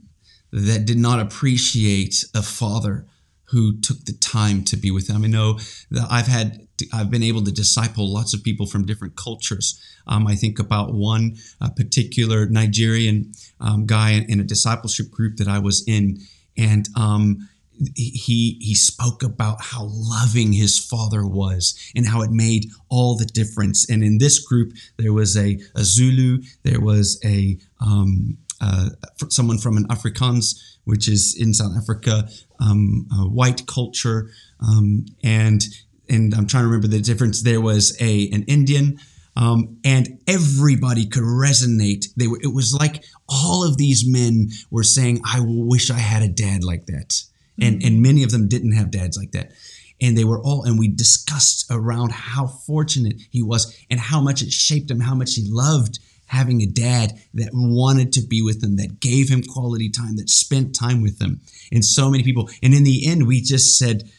that 0.56 0.86
did 0.86 0.98
not 0.98 1.20
appreciate 1.20 2.24
a 2.34 2.42
father 2.42 3.06
who 3.50 3.78
took 3.80 4.04
the 4.06 4.12
time 4.12 4.64
to 4.64 4.76
be 4.76 4.90
with 4.90 5.06
them. 5.06 5.22
I 5.22 5.28
know 5.28 5.58
that 5.90 6.08
I've 6.10 6.26
had 6.26 6.66
I've 6.92 7.10
been 7.10 7.22
able 7.22 7.44
to 7.44 7.52
disciple 7.52 8.12
lots 8.12 8.34
of 8.34 8.42
people 8.42 8.66
from 8.66 8.86
different 8.86 9.16
cultures. 9.16 9.80
Um, 10.06 10.26
I 10.26 10.34
think 10.34 10.58
about 10.58 10.94
one 10.94 11.36
uh, 11.60 11.70
particular 11.70 12.46
Nigerian 12.46 13.32
um, 13.60 13.86
guy 13.86 14.24
in 14.28 14.40
a 14.40 14.44
discipleship 14.44 15.10
group 15.10 15.36
that 15.36 15.48
I 15.48 15.58
was 15.58 15.84
in, 15.86 16.18
and 16.56 16.88
um, 16.96 17.48
he 17.94 18.58
he 18.60 18.74
spoke 18.74 19.22
about 19.22 19.58
how 19.60 19.88
loving 19.90 20.52
his 20.52 20.78
father 20.78 21.26
was 21.26 21.78
and 21.94 22.06
how 22.06 22.22
it 22.22 22.30
made 22.30 22.70
all 22.88 23.16
the 23.16 23.26
difference. 23.26 23.88
And 23.88 24.02
in 24.02 24.18
this 24.18 24.38
group, 24.38 24.72
there 24.96 25.12
was 25.12 25.36
a, 25.36 25.58
a 25.74 25.84
Zulu, 25.84 26.42
there 26.62 26.80
was 26.80 27.20
a 27.24 27.58
um, 27.80 28.38
uh, 28.60 28.90
someone 29.28 29.58
from 29.58 29.76
an 29.76 29.86
Afrikaans, 29.88 30.60
which 30.84 31.08
is 31.08 31.36
in 31.38 31.52
South 31.52 31.76
Africa, 31.76 32.28
um, 32.60 33.06
white 33.32 33.66
culture, 33.66 34.30
um, 34.60 35.06
and 35.22 35.62
and 36.08 36.34
I'm 36.34 36.46
trying 36.46 36.62
to 36.62 36.68
remember 36.68 36.88
the 36.88 37.00
difference. 37.00 37.42
There 37.42 37.60
was 37.60 37.96
a 38.00 38.30
an 38.30 38.44
Indian, 38.44 38.98
um, 39.36 39.78
and 39.84 40.18
everybody 40.26 41.06
could 41.06 41.22
resonate. 41.22 42.06
They 42.16 42.26
were. 42.26 42.38
It 42.40 42.54
was 42.54 42.74
like 42.78 43.04
all 43.28 43.64
of 43.64 43.76
these 43.76 44.04
men 44.06 44.48
were 44.70 44.84
saying, 44.84 45.20
"I 45.24 45.40
wish 45.42 45.90
I 45.90 45.98
had 45.98 46.22
a 46.22 46.28
dad 46.28 46.64
like 46.64 46.86
that," 46.86 47.08
mm-hmm. 47.08 47.62
and 47.62 47.82
and 47.82 48.02
many 48.02 48.22
of 48.22 48.30
them 48.30 48.48
didn't 48.48 48.72
have 48.72 48.90
dads 48.90 49.16
like 49.16 49.32
that. 49.32 49.52
And 49.98 50.16
they 50.16 50.24
were 50.24 50.38
all, 50.42 50.64
and 50.64 50.78
we 50.78 50.88
discussed 50.88 51.64
around 51.70 52.12
how 52.12 52.46
fortunate 52.46 53.14
he 53.30 53.42
was 53.42 53.74
and 53.88 53.98
how 53.98 54.20
much 54.20 54.42
it 54.42 54.52
shaped 54.52 54.90
him, 54.90 55.00
how 55.00 55.14
much 55.14 55.34
he 55.34 55.46
loved 55.50 56.00
having 56.26 56.60
a 56.60 56.66
dad 56.66 57.12
that 57.34 57.50
wanted 57.52 58.12
to 58.12 58.26
be 58.26 58.42
with 58.42 58.62
him, 58.62 58.76
that 58.76 59.00
gave 59.00 59.28
him 59.28 59.42
quality 59.42 59.88
time, 59.88 60.16
that 60.16 60.28
spent 60.28 60.74
time 60.74 61.02
with 61.02 61.20
him. 61.20 61.40
And 61.72 61.84
so 61.84 62.10
many 62.10 62.22
people. 62.22 62.50
And 62.62 62.74
in 62.74 62.84
the 62.84 63.06
end, 63.06 63.26
we 63.26 63.40
just 63.40 63.78
said, 63.78 64.10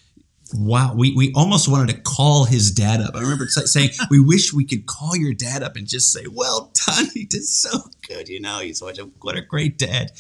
wow, 0.54 0.94
we, 0.96 1.14
we 1.16 1.34
almost 1.36 1.68
wanted 1.68 1.94
to 1.94 2.02
call 2.02 2.46
his 2.46 2.72
dad 2.72 3.02
up. 3.02 3.16
I 3.16 3.22
remember 3.22 3.48
saying, 3.48 3.92
we 4.10 4.20
wish 4.20 4.54
we 4.54 4.66
could 4.66 4.86
call 4.86 5.16
your 5.16 5.34
dad 5.34 5.64
up 5.64 5.76
and 5.76 5.88
just 5.88 6.12
say, 6.12 6.26
well 6.32 6.72
done. 6.88 7.08
He 7.14 7.26
did 7.26 7.44
so 7.44 7.80
good. 8.08 8.30
You 8.30 8.40
know, 8.40 8.60
he's 8.60 8.80
such 8.80 9.00
a, 9.00 9.06
what 9.22 9.36
a 9.36 9.42
great 9.42 9.78
dad. 9.78 10.12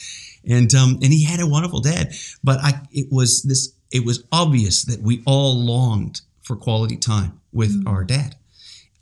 And, 0.47 0.73
um, 0.75 0.99
and 1.01 1.13
he 1.13 1.25
had 1.25 1.39
a 1.39 1.47
wonderful 1.47 1.81
dad, 1.81 2.13
but 2.43 2.59
I, 2.61 2.81
it 2.91 3.07
was 3.11 3.43
this, 3.43 3.73
it 3.91 4.05
was 4.05 4.23
obvious 4.31 4.85
that 4.85 5.01
we 5.01 5.21
all 5.25 5.55
longed 5.55 6.21
for 6.41 6.55
quality 6.55 6.97
time 6.97 7.41
with 7.51 7.77
mm-hmm. 7.77 7.87
our 7.87 8.03
dad. 8.03 8.35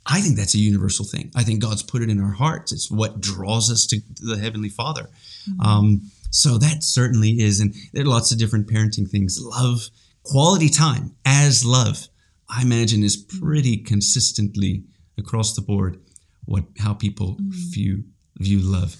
I 0.08 0.20
think 0.20 0.36
that's 0.36 0.54
a 0.54 0.58
universal 0.58 1.04
thing. 1.04 1.32
I 1.34 1.42
think 1.42 1.60
God's 1.60 1.82
put 1.82 2.02
it 2.02 2.10
in 2.10 2.20
our 2.20 2.32
hearts. 2.32 2.72
It's 2.72 2.90
what 2.90 3.20
draws 3.20 3.70
us 3.70 3.86
to 3.86 4.00
the 4.20 4.38
Heavenly 4.38 4.68
Father. 4.68 5.08
Mm-hmm. 5.50 5.60
Um, 5.60 6.10
so 6.30 6.58
that 6.58 6.84
certainly 6.84 7.40
is, 7.40 7.60
and 7.60 7.74
there 7.92 8.04
are 8.04 8.08
lots 8.08 8.30
of 8.30 8.38
different 8.38 8.68
parenting 8.68 9.10
things. 9.10 9.40
Love, 9.40 9.88
quality 10.22 10.68
time 10.68 11.14
as 11.24 11.64
love, 11.64 12.08
I 12.48 12.62
imagine 12.62 13.02
is 13.02 13.16
pretty 13.16 13.78
consistently 13.78 14.84
across 15.18 15.54
the 15.54 15.62
board 15.62 16.00
what 16.44 16.64
how 16.78 16.94
people 16.94 17.36
mm. 17.36 17.52
view 17.72 18.04
view 18.36 18.60
love. 18.60 18.96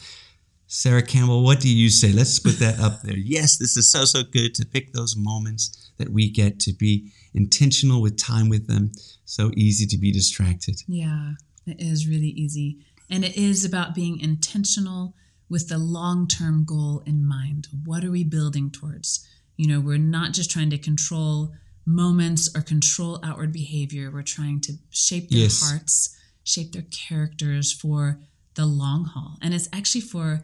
Sarah 0.67 1.03
Campbell, 1.03 1.45
what 1.45 1.61
do 1.61 1.69
you 1.69 1.91
say? 1.91 2.13
Let's 2.13 2.41
put 2.41 2.59
that 2.59 2.81
up 2.81 3.03
there. 3.03 3.17
Yes, 3.37 3.57
this 3.57 3.77
is 3.77 3.91
so 3.91 4.05
so 4.05 4.23
good 4.23 4.55
to 4.57 4.67
pick 4.67 4.93
those 4.93 5.15
moments 5.17 5.93
that 5.99 6.11
we 6.11 6.29
get 6.31 6.59
to 6.61 6.73
be 6.73 7.13
intentional 7.37 8.03
with 8.03 8.17
time 8.17 8.49
with 8.49 8.67
them. 8.67 8.91
So 9.25 9.51
easy 9.55 9.87
to 9.87 9.99
be 9.99 10.11
distracted. 10.11 10.81
Yeah, 10.89 11.33
it 11.67 11.81
is 11.81 12.09
really 12.09 12.29
easy. 12.29 12.79
And 13.09 13.25
it 13.25 13.37
is 13.37 13.65
about 13.65 13.95
being 13.95 14.19
intentional 14.19 15.15
with 15.49 15.69
the 15.69 15.79
long 15.79 16.27
term 16.27 16.65
goal 16.65 17.03
in 17.07 17.27
mind. 17.27 17.69
What 17.85 18.05
are 18.05 18.11
we 18.11 18.25
building 18.25 18.71
towards? 18.71 19.27
You 19.57 19.69
know, 19.69 19.81
we're 19.81 19.99
not 19.99 20.33
just 20.33 20.51
trying 20.51 20.71
to 20.71 20.79
control 20.79 21.53
moments 21.85 22.51
or 22.55 22.63
control 22.63 23.21
outward 23.23 23.53
behavior. 23.53 24.11
We're 24.11 24.23
trying 24.23 24.61
to 24.63 24.73
shape 24.91 25.31
their 25.31 25.41
yes. 25.41 25.63
hearts, 25.63 26.19
shape 26.43 26.73
their 26.73 26.87
characters 26.91 27.73
for 27.73 28.21
the 28.55 28.67
long 28.67 29.05
haul. 29.05 29.37
And 29.41 29.55
it's 29.55 29.69
actually 29.73 30.01
for 30.01 30.43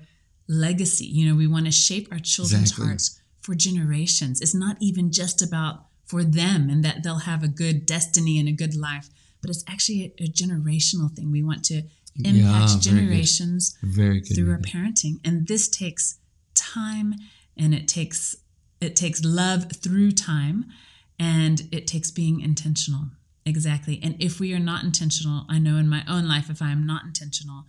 legacy. 0.48 1.06
You 1.06 1.28
know, 1.28 1.34
we 1.34 1.48
want 1.48 1.66
to 1.66 1.72
shape 1.72 2.08
our 2.12 2.18
children's 2.18 2.70
exactly. 2.70 2.86
hearts 2.86 3.20
for 3.40 3.54
generations. 3.54 4.40
It's 4.40 4.54
not 4.54 4.76
even 4.80 5.10
just 5.10 5.42
about 5.42 5.86
for 6.12 6.22
them 6.22 6.68
and 6.68 6.84
that 6.84 7.02
they'll 7.02 7.26
have 7.32 7.42
a 7.42 7.48
good 7.48 7.86
destiny 7.86 8.38
and 8.38 8.46
a 8.46 8.52
good 8.52 8.76
life, 8.76 9.08
but 9.40 9.48
it's 9.48 9.64
actually 9.66 10.14
a, 10.20 10.24
a 10.24 10.28
generational 10.28 11.10
thing. 11.10 11.32
We 11.32 11.42
want 11.42 11.64
to 11.64 11.84
impact 12.22 12.72
yeah, 12.72 12.78
generations 12.78 13.78
very 13.82 14.20
good. 14.20 14.34
through 14.34 14.50
our 14.50 14.58
parenting. 14.58 15.20
And 15.24 15.48
this 15.48 15.70
takes 15.70 16.18
time 16.54 17.14
and 17.56 17.72
it 17.72 17.88
takes 17.88 18.36
it 18.82 18.94
takes 18.94 19.24
love 19.24 19.72
through 19.72 20.12
time 20.12 20.66
and 21.18 21.62
it 21.72 21.86
takes 21.86 22.10
being 22.10 22.40
intentional. 22.40 23.04
Exactly. 23.46 23.98
And 24.02 24.22
if 24.22 24.38
we 24.38 24.52
are 24.52 24.58
not 24.72 24.84
intentional, 24.84 25.46
I 25.48 25.58
know 25.58 25.78
in 25.78 25.88
my 25.88 26.04
own 26.06 26.28
life, 26.28 26.50
if 26.50 26.60
I 26.60 26.72
am 26.72 26.84
not 26.84 27.04
intentional, 27.04 27.64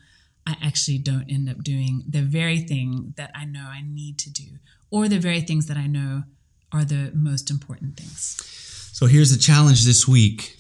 I 0.45 0.57
actually 0.61 0.97
don't 0.97 1.29
end 1.29 1.49
up 1.49 1.63
doing 1.63 2.03
the 2.09 2.23
very 2.23 2.59
thing 2.59 3.13
that 3.15 3.31
I 3.33 3.45
know 3.45 3.67
I 3.69 3.81
need 3.81 4.19
to 4.19 4.29
do, 4.29 4.57
or 4.91 5.07
the 5.07 5.19
very 5.19 5.39
things 5.39 5.67
that 5.67 5.77
I 5.77 5.87
know 5.87 6.23
are 6.73 6.83
the 6.83 7.11
most 7.13 7.49
important 7.51 7.97
things. 7.97 8.41
So 8.93 9.05
here's 9.05 9.31
the 9.31 9.39
challenge 9.39 9.85
this 9.85 10.07
week. 10.07 10.57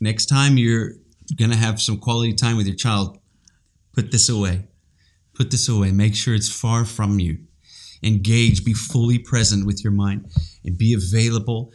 Next 0.00 0.26
time 0.26 0.58
you're 0.58 0.92
going 1.36 1.50
to 1.50 1.56
have 1.56 1.80
some 1.80 1.98
quality 1.98 2.32
time 2.32 2.56
with 2.56 2.66
your 2.66 2.76
child, 2.76 3.18
put 3.92 4.10
this 4.10 4.28
away. 4.28 4.68
Put 5.34 5.50
this 5.50 5.68
away. 5.68 5.92
Make 5.92 6.16
sure 6.16 6.34
it's 6.34 6.50
far 6.50 6.84
from 6.84 7.20
you 7.20 7.38
engage, 8.02 8.64
be 8.64 8.74
fully 8.74 9.18
present 9.18 9.66
with 9.66 9.82
your 9.82 9.92
mind, 9.92 10.30
and 10.64 10.78
be 10.78 10.94
available. 10.94 11.72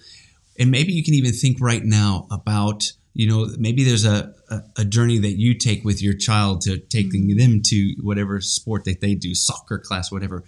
And 0.60 0.72
maybe 0.72 0.94
you 0.94 1.04
can 1.04 1.14
even 1.14 1.34
think 1.34 1.58
right 1.60 1.84
now 1.84 2.28
about, 2.32 2.92
you 3.14 3.28
know, 3.28 3.48
maybe 3.58 3.84
there's 3.84 4.06
a, 4.06 4.34
a, 4.50 4.60
a 4.80 4.86
journey 4.86 5.18
that 5.20 5.38
you 5.38 5.54
take 5.54 5.84
with 5.84 6.02
your 6.02 6.14
child 6.14 6.62
to 6.62 6.78
taking 6.78 7.28
mm-hmm. 7.28 7.38
them 7.38 7.62
to 7.66 7.96
whatever 8.02 8.40
sport 8.42 8.86
that 8.86 9.02
they 9.02 9.16
do, 9.16 9.36
soccer 9.36 9.80
class, 9.80 10.12
whatever. 10.12 10.44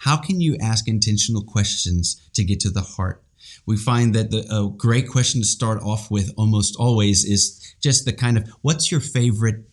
How 0.00 0.16
can 0.16 0.40
you 0.40 0.56
ask 0.60 0.88
intentional 0.88 1.42
questions 1.42 2.20
to 2.34 2.42
get 2.42 2.60
to 2.60 2.70
the 2.70 2.80
heart? 2.80 3.22
We 3.66 3.76
find 3.76 4.14
that 4.14 4.30
the, 4.30 4.46
a 4.50 4.70
great 4.70 5.08
question 5.08 5.42
to 5.42 5.46
start 5.46 5.82
off 5.82 6.10
with 6.10 6.32
almost 6.36 6.74
always 6.78 7.24
is 7.24 7.74
just 7.82 8.04
the 8.04 8.12
kind 8.12 8.38
of 8.38 8.48
what's 8.62 8.90
your 8.90 9.00
favorite, 9.00 9.64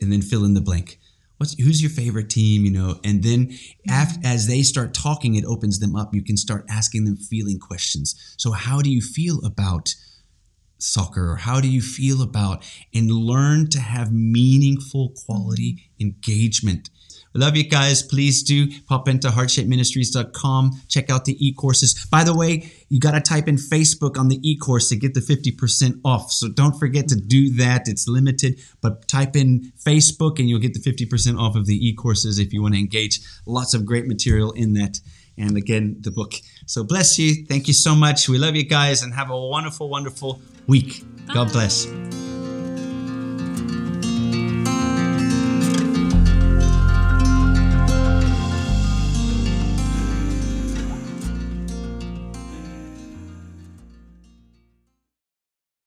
and 0.00 0.12
then 0.12 0.22
fill 0.22 0.44
in 0.44 0.54
the 0.54 0.60
blank. 0.60 0.98
What's 1.38 1.58
who's 1.58 1.80
your 1.80 1.90
favorite 1.90 2.28
team? 2.28 2.64
you 2.66 2.70
know 2.70 3.00
and 3.02 3.22
then 3.22 3.56
as 4.22 4.46
they 4.46 4.62
start 4.62 4.92
talking 4.92 5.34
it 5.34 5.44
opens 5.46 5.78
them 5.78 5.96
up. 5.96 6.14
You 6.14 6.22
can 6.22 6.36
start 6.36 6.66
asking 6.68 7.06
them 7.06 7.16
feeling 7.16 7.58
questions. 7.58 8.14
So 8.36 8.52
how 8.52 8.82
do 8.82 8.90
you 8.90 9.00
feel 9.00 9.42
about 9.44 9.94
soccer? 10.76 11.32
Or 11.32 11.36
how 11.36 11.60
do 11.60 11.70
you 11.70 11.80
feel 11.80 12.20
about 12.22 12.62
and 12.94 13.10
learn 13.10 13.70
to 13.70 13.80
have 13.80 14.12
meaningful 14.12 15.14
quality 15.24 15.90
engagement 15.98 16.90
love 17.38 17.56
you 17.56 17.64
guys. 17.64 18.02
Please 18.02 18.42
do 18.42 18.68
pop 18.88 19.08
into 19.08 19.28
heartshapeministries.com. 19.28 20.82
Check 20.88 21.10
out 21.10 21.24
the 21.24 21.46
e 21.46 21.52
courses. 21.52 22.06
By 22.06 22.24
the 22.24 22.36
way, 22.36 22.72
you 22.88 22.98
got 22.98 23.12
to 23.12 23.20
type 23.20 23.48
in 23.48 23.56
Facebook 23.56 24.18
on 24.18 24.28
the 24.28 24.38
e 24.48 24.56
course 24.56 24.88
to 24.88 24.96
get 24.96 25.14
the 25.14 25.20
50% 25.20 26.00
off. 26.04 26.32
So 26.32 26.48
don't 26.48 26.78
forget 26.78 27.08
to 27.08 27.16
do 27.16 27.54
that. 27.54 27.88
It's 27.88 28.08
limited, 28.08 28.60
but 28.80 29.06
type 29.08 29.36
in 29.36 29.72
Facebook 29.78 30.38
and 30.38 30.48
you'll 30.48 30.60
get 30.60 30.74
the 30.74 30.80
50% 30.80 31.38
off 31.38 31.56
of 31.56 31.66
the 31.66 31.76
e 31.76 31.94
courses 31.94 32.38
if 32.38 32.52
you 32.52 32.62
want 32.62 32.74
to 32.74 32.80
engage. 32.80 33.20
Lots 33.46 33.74
of 33.74 33.84
great 33.84 34.06
material 34.06 34.52
in 34.52 34.74
that. 34.74 35.00
And 35.38 35.56
again, 35.56 35.96
the 36.00 36.10
book. 36.10 36.34
So 36.66 36.84
bless 36.84 37.18
you. 37.18 37.46
Thank 37.46 37.66
you 37.66 37.74
so 37.74 37.94
much. 37.94 38.28
We 38.28 38.36
love 38.36 38.56
you 38.56 38.64
guys 38.64 39.02
and 39.02 39.14
have 39.14 39.30
a 39.30 39.40
wonderful, 39.40 39.88
wonderful 39.88 40.42
week. 40.66 41.02
Bye. 41.26 41.34
God 41.34 41.52
bless. 41.52 42.29